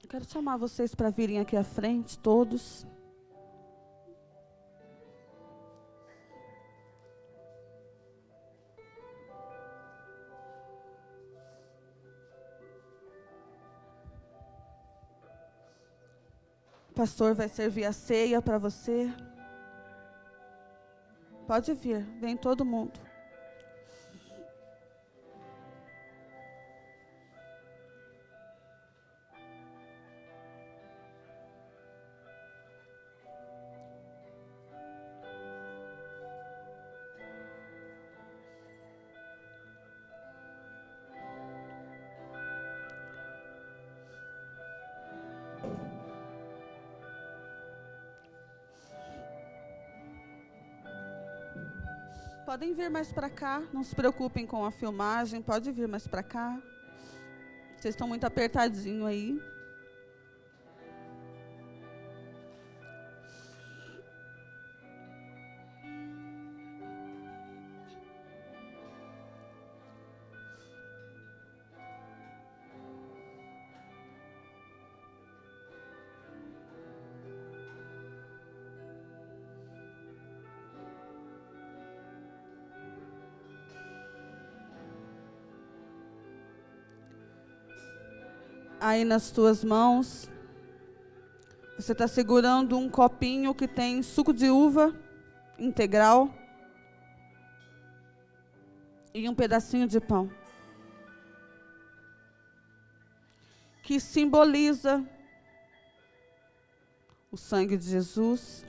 Eu 0.03 0.09
quero 0.09 0.24
chamar 0.28 0.57
vocês 0.57 0.97
para 0.97 1.11
virem 1.11 1.39
aqui 1.39 1.57
à 1.57 1.62
frente, 1.62 2.18
todos. 2.18 2.85
Pastor 17.05 17.35
vai 17.35 17.51
servir 17.51 17.85
a 17.85 17.93
ceia 17.93 18.41
para 18.41 18.57
você. 18.57 19.13
Pode 21.47 21.75
vir, 21.75 22.01
vem 22.19 22.35
todo 22.35 22.65
mundo. 22.65 22.99
Podem 52.45 52.75
vir 52.75 52.91
mais 52.91 53.11
para 53.11 53.31
cá, 53.31 53.63
não 53.73 53.83
se 53.83 53.95
preocupem 53.95 54.47
com 54.47 54.67
a 54.67 54.71
filmagem, 54.71 55.41
pode 55.41 55.73
vir 55.73 55.89
mais 55.89 56.07
para 56.07 56.23
cá. 56.23 56.61
Vocês 57.75 57.95
estão 57.95 58.07
muito 58.07 58.25
apertadinho 58.25 59.07
aí. 59.07 59.41
Aí 88.95 89.05
nas 89.05 89.31
tuas 89.33 89.65
mãos, 89.65 90.31
você 91.77 91.91
está 91.91 92.07
segurando 92.07 92.79
um 92.79 92.89
copinho 92.89 93.53
que 93.53 93.67
tem 93.67 94.03
suco 94.03 94.33
de 94.33 94.49
uva 94.49 94.95
integral 95.59 96.33
e 99.13 99.29
um 99.29 99.35
pedacinho 99.35 99.89
de 99.89 100.01
pão. 100.01 100.31
Que 103.83 103.99
simboliza 103.99 105.05
o 107.33 107.37
sangue 107.37 107.77
de 107.77 107.91
Jesus, 107.91 108.65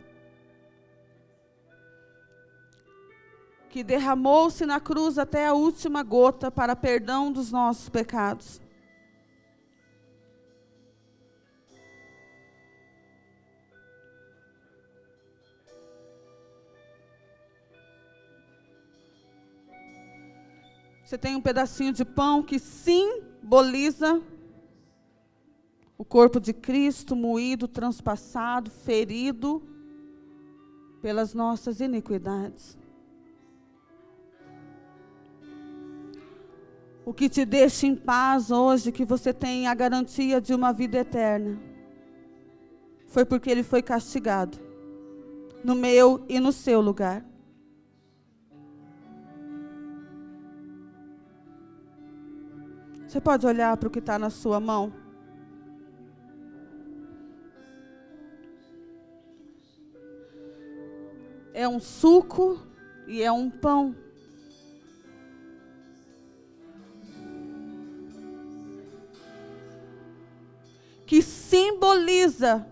que 3.70 3.84
derramou-se 3.84 4.66
na 4.66 4.80
cruz 4.80 5.20
até 5.20 5.46
a 5.46 5.54
última 5.54 6.02
gota 6.02 6.50
para 6.50 6.76
perdão 6.76 7.32
dos 7.32 7.52
nossos 7.52 7.90
pecados. 7.90 8.64
Você 21.06 21.20
tem 21.20 21.36
um 21.36 21.41
pedacinho 21.41 21.93
de 21.93 22.03
pão 22.03 22.41
que 22.41 22.58
simboliza 22.58 24.20
o 25.95 26.03
corpo 26.03 26.39
de 26.39 26.51
Cristo 26.51 27.16
moído, 27.16 27.68
transpassado, 27.68 28.72
ferido 28.72 29.62
pelas 31.03 31.36
nossas 31.36 31.80
iniquidades. 31.80 32.80
O 37.06 37.14
que 37.14 37.30
te 37.30 37.45
deixa 37.45 37.86
em 37.86 37.95
paz 37.95 38.49
hoje, 38.49 38.91
que 38.91 39.06
você 39.06 39.32
tem 39.32 39.68
a 39.68 39.76
garantia 39.76 40.41
de 40.41 40.56
uma 40.56 40.74
vida 40.74 40.97
eterna, 40.97 41.62
foi 43.06 43.24
porque 43.24 43.51
ele 43.51 43.62
foi 43.62 43.84
castigado 43.84 44.58
no 45.64 45.76
meu 45.76 46.26
e 46.28 46.39
no 46.39 46.51
seu 46.51 46.82
lugar. 46.82 47.24
Você 53.16 53.22
pode 53.22 53.47
olhar 53.47 53.78
para 53.78 53.88
o 53.88 53.89
que 53.89 53.99
está 53.99 54.20
na 54.20 54.30
sua 54.30 54.59
mão? 54.59 54.91
É 61.53 61.66
um 61.66 61.80
suco 61.80 62.59
e 63.07 63.24
é 63.24 63.32
um 63.32 63.49
pão. 63.49 63.95
Que 71.05 71.22
simboliza 71.22 72.68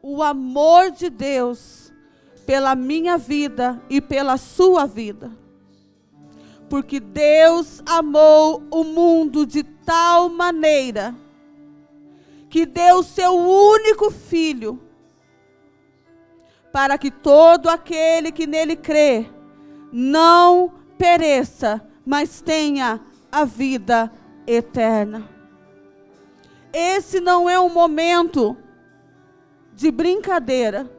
o 0.00 0.22
amor 0.22 0.92
de 0.92 1.10
Deus 1.10 1.92
pela 2.46 2.74
minha 2.74 3.18
vida 3.18 3.78
e 3.90 4.00
pela 4.00 4.38
sua 4.38 4.86
vida. 4.86 5.43
Porque 6.74 6.98
Deus 6.98 7.80
amou 7.86 8.60
o 8.68 8.82
mundo 8.82 9.46
de 9.46 9.62
tal 9.62 10.28
maneira 10.28 11.14
que 12.50 12.66
deu 12.66 13.00
seu 13.04 13.32
único 13.32 14.10
filho 14.10 14.82
para 16.72 16.98
que 16.98 17.12
todo 17.12 17.68
aquele 17.68 18.32
que 18.32 18.44
nele 18.44 18.74
crê 18.74 19.30
não 19.92 20.74
pereça, 20.98 21.80
mas 22.04 22.40
tenha 22.40 23.00
a 23.30 23.44
vida 23.44 24.10
eterna. 24.44 25.28
Esse 26.72 27.20
não 27.20 27.48
é 27.48 27.56
um 27.60 27.72
momento 27.72 28.56
de 29.72 29.92
brincadeira, 29.92 30.90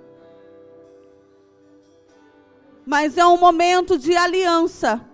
mas 2.85 3.17
é 3.17 3.25
um 3.25 3.35
momento 3.35 3.97
de 3.97 4.15
aliança 4.15 5.05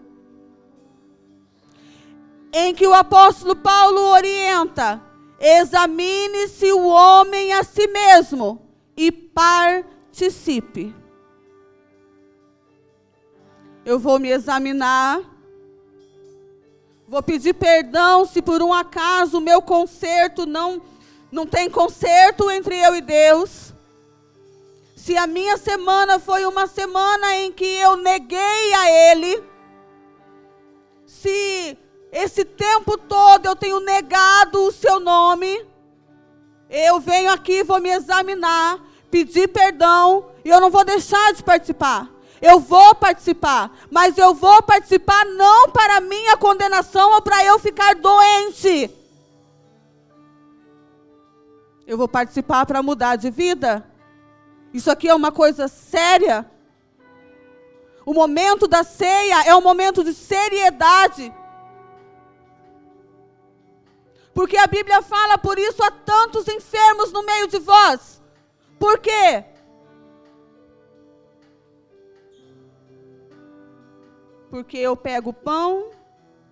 em 2.54 2.74
que 2.74 2.86
o 2.86 2.94
apóstolo 2.94 3.56
Paulo 3.56 4.00
orienta: 4.12 5.02
examine-se 5.40 6.72
o 6.72 6.88
homem 6.88 7.54
a 7.54 7.64
si 7.64 7.88
mesmo 7.88 8.62
e 8.96 9.12
participe. 9.12 10.94
Eu 13.84 13.98
vou 13.98 14.20
me 14.20 14.30
examinar, 14.30 15.20
vou 17.08 17.24
pedir 17.24 17.54
perdão 17.54 18.26
se 18.26 18.42
por 18.42 18.62
um 18.62 18.72
acaso 18.74 19.40
o 19.40 19.42
meu 19.42 19.62
conserto 19.62 20.46
não, 20.46 20.82
não 21.32 21.48
tem 21.48 21.70
conserto 21.70 22.52
entre 22.52 22.76
eu 22.78 22.96
e 22.96 23.02
Deus. 23.02 23.74
Se 24.96 25.18
a 25.18 25.26
minha 25.26 25.58
semana 25.58 26.20
foi 26.20 26.46
uma 26.46 26.68
semana 26.68 27.36
em 27.38 27.52
que 27.52 27.66
eu 27.66 27.98
neguei 27.98 28.74
a 28.76 28.92
Ele, 28.92 29.44
se 31.08 31.76
esse 32.12 32.44
tempo 32.44 32.98
todo 32.98 33.46
eu 33.46 33.56
tenho 33.56 33.80
negado 33.80 34.62
o 34.64 34.72
seu 34.72 35.00
nome, 35.00 35.66
eu 36.70 37.00
venho 37.00 37.32
aqui, 37.32 37.64
vou 37.64 37.80
me 37.80 37.90
examinar, 37.90 38.80
pedir 39.10 39.48
perdão, 39.48 40.28
e 40.44 40.50
eu 40.50 40.60
não 40.60 40.70
vou 40.70 40.84
deixar 40.84 41.34
de 41.34 41.44
participar. 41.44 42.10
Eu 42.42 42.60
vou 42.60 42.96
participar, 42.96 43.72
mas 43.92 44.18
eu 44.18 44.34
vou 44.34 44.64
participar 44.64 45.26
não 45.26 45.70
para 45.70 46.02
minha 46.02 46.36
condenação 46.38 47.12
ou 47.12 47.22
para 47.22 47.46
eu 47.46 47.60
ficar 47.60 47.94
doente. 47.94 48.90
Eu 51.86 51.98
vou 51.98 52.08
participar 52.08 52.66
para 52.66 52.82
mudar 52.82 53.16
de 53.16 53.30
vida. 53.30 53.86
Isso 54.74 54.90
aqui 54.90 55.08
é 55.08 55.14
uma 55.14 55.32
coisa 55.32 55.68
séria. 55.68 56.50
O 58.06 58.14
momento 58.14 58.68
da 58.68 58.84
ceia 58.84 59.44
é 59.44 59.56
um 59.56 59.62
momento 59.62 60.04
de 60.04 60.14
seriedade. 60.14 61.32
Porque 64.34 64.58
a 64.58 64.68
Bíblia 64.68 65.02
fala, 65.02 65.38
por 65.38 65.60
isso 65.60 65.84
há 65.84 65.92
tantos 65.92 66.48
enfermos 66.48 67.12
no 67.12 67.24
meio 67.24 67.48
de 67.48 67.60
vós. 67.60 68.22
Por 68.80 69.00
quê? 69.00 69.46
porque 74.52 74.78
eu 74.78 74.98
pego 74.98 75.30
o 75.30 75.34
pão 75.34 75.92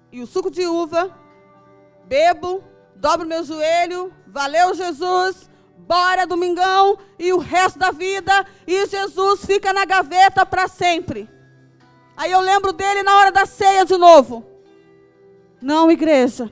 e 0.09 0.21
o 0.21 0.25
suco 0.25 0.49
de 0.49 0.65
uva, 0.65 1.13
bebo, 2.05 2.63
dobro 2.95 3.27
meu 3.27 3.43
joelho, 3.43 4.13
valeu 4.25 4.73
Jesus, 4.73 5.49
bora 5.77 6.25
domingão 6.25 6.97
e 7.19 7.33
o 7.33 7.37
resto 7.37 7.77
da 7.77 7.91
vida, 7.91 8.45
e 8.65 8.87
Jesus 8.87 9.45
fica 9.45 9.73
na 9.73 9.83
gaveta 9.83 10.45
para 10.45 10.69
sempre. 10.69 11.29
Aí 12.15 12.31
eu 12.31 12.39
lembro 12.39 12.71
dele 12.71 13.03
na 13.03 13.17
hora 13.17 13.31
da 13.31 13.45
ceia 13.45 13.85
de 13.85 13.97
novo. 13.97 14.45
Não, 15.61 15.91
igreja. 15.91 16.49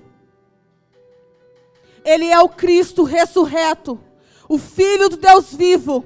Ele 2.07 2.29
é 2.29 2.39
o 2.39 2.47
Cristo 2.47 3.03
ressurreto, 3.03 3.99
o 4.47 4.57
Filho 4.57 5.09
do 5.09 5.17
Deus 5.17 5.53
vivo 5.53 6.05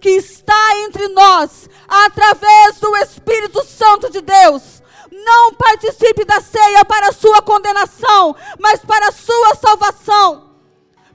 que 0.00 0.10
está 0.10 0.76
entre 0.78 1.06
nós, 1.08 1.70
através 1.88 2.80
do 2.80 2.96
Espírito 2.96 3.64
Santo 3.64 4.10
de 4.10 4.20
Deus. 4.20 4.82
Não 5.12 5.54
participe 5.54 6.24
da 6.24 6.40
ceia 6.40 6.84
para 6.84 7.10
a 7.10 7.12
sua 7.12 7.40
condenação, 7.40 8.34
mas 8.58 8.80
para 8.80 9.10
a 9.10 9.12
sua 9.12 9.54
salvação, 9.54 10.56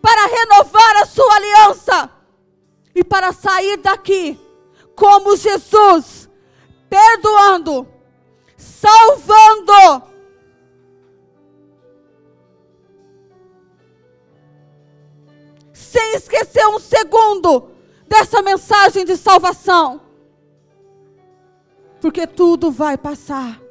para 0.01 0.25
renovar 0.25 0.97
a 1.01 1.05
sua 1.05 1.35
aliança 1.35 2.09
e 2.95 3.03
para 3.03 3.33
sair 3.33 3.75
daqui 3.75 4.39
como 4.95 5.35
Jesus, 5.35 6.29
perdoando, 6.89 7.85
salvando. 8.57 10.12
Sem 15.93 16.15
esquecer 16.15 16.65
um 16.65 16.79
segundo 16.79 17.69
dessa 18.07 18.41
mensagem 18.41 19.05
de 19.05 19.15
salvação. 19.15 20.01
Porque 22.01 22.25
tudo 22.25 22.71
vai 22.71 22.97
passar. 22.97 23.61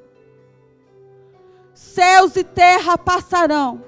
Céus 1.75 2.37
e 2.37 2.45
terra 2.45 2.97
passarão, 2.97 3.85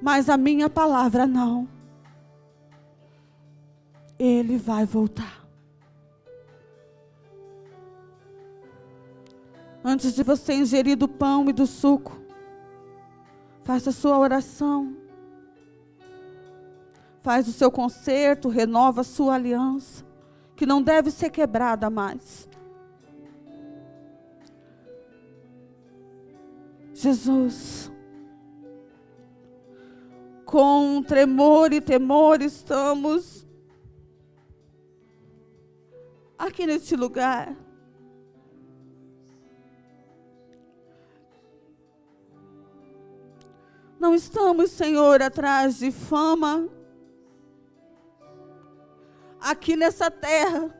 mas 0.00 0.30
a 0.30 0.38
minha 0.38 0.70
palavra 0.70 1.26
não. 1.26 1.68
Ele 4.18 4.56
vai 4.56 4.86
voltar. 4.86 5.46
Antes 9.84 10.14
de 10.14 10.22
você 10.22 10.54
ingerir 10.54 10.96
do 10.96 11.06
pão 11.06 11.50
e 11.50 11.52
do 11.52 11.66
suco, 11.66 12.18
faça 13.62 13.92
sua 13.92 14.18
oração 14.18 14.99
faz 17.22 17.46
o 17.48 17.52
seu 17.52 17.70
conserto, 17.70 18.48
renova 18.48 19.02
a 19.02 19.04
sua 19.04 19.34
aliança, 19.34 20.04
que 20.56 20.66
não 20.66 20.82
deve 20.82 21.10
ser 21.10 21.30
quebrada 21.30 21.90
mais. 21.90 22.48
Jesus, 26.92 27.90
com 30.44 31.02
tremor 31.02 31.72
e 31.72 31.80
temor 31.80 32.42
estamos 32.42 33.46
aqui 36.38 36.66
neste 36.66 36.96
lugar. 36.96 37.56
Não 43.98 44.14
estamos, 44.14 44.70
Senhor, 44.70 45.20
atrás 45.20 45.78
de 45.78 45.90
fama, 45.90 46.68
aqui 49.50 49.74
nessa 49.74 50.10
terra, 50.10 50.74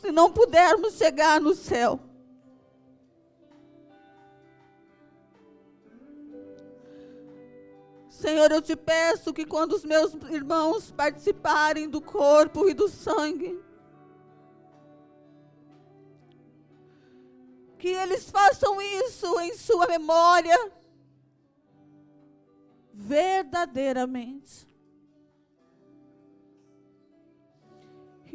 se 0.00 0.10
não 0.10 0.32
pudermos 0.32 0.94
chegar 0.94 1.40
no 1.40 1.54
céu. 1.54 2.00
Senhor, 8.08 8.50
eu 8.50 8.62
te 8.62 8.74
peço 8.74 9.32
que 9.32 9.44
quando 9.44 9.72
os 9.72 9.84
meus 9.84 10.14
irmãos 10.30 10.90
participarem 10.90 11.88
do 11.88 12.00
corpo 12.00 12.68
e 12.68 12.74
do 12.74 12.88
sangue, 12.88 13.62
que 17.78 17.88
eles 17.88 18.28
façam 18.30 18.80
isso 18.80 19.38
em 19.40 19.54
sua 19.54 19.86
memória, 19.86 20.72
verdadeiramente. 22.92 24.66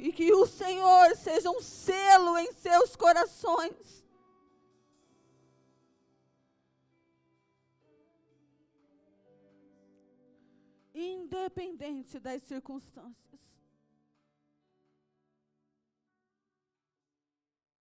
E 0.01 0.11
que 0.11 0.33
o 0.33 0.47
Senhor 0.47 1.15
seja 1.15 1.51
um 1.51 1.61
selo 1.61 2.35
em 2.39 2.51
seus 2.53 2.95
corações. 2.95 4.03
Independente 10.91 12.19
das 12.19 12.41
circunstâncias. 12.41 13.50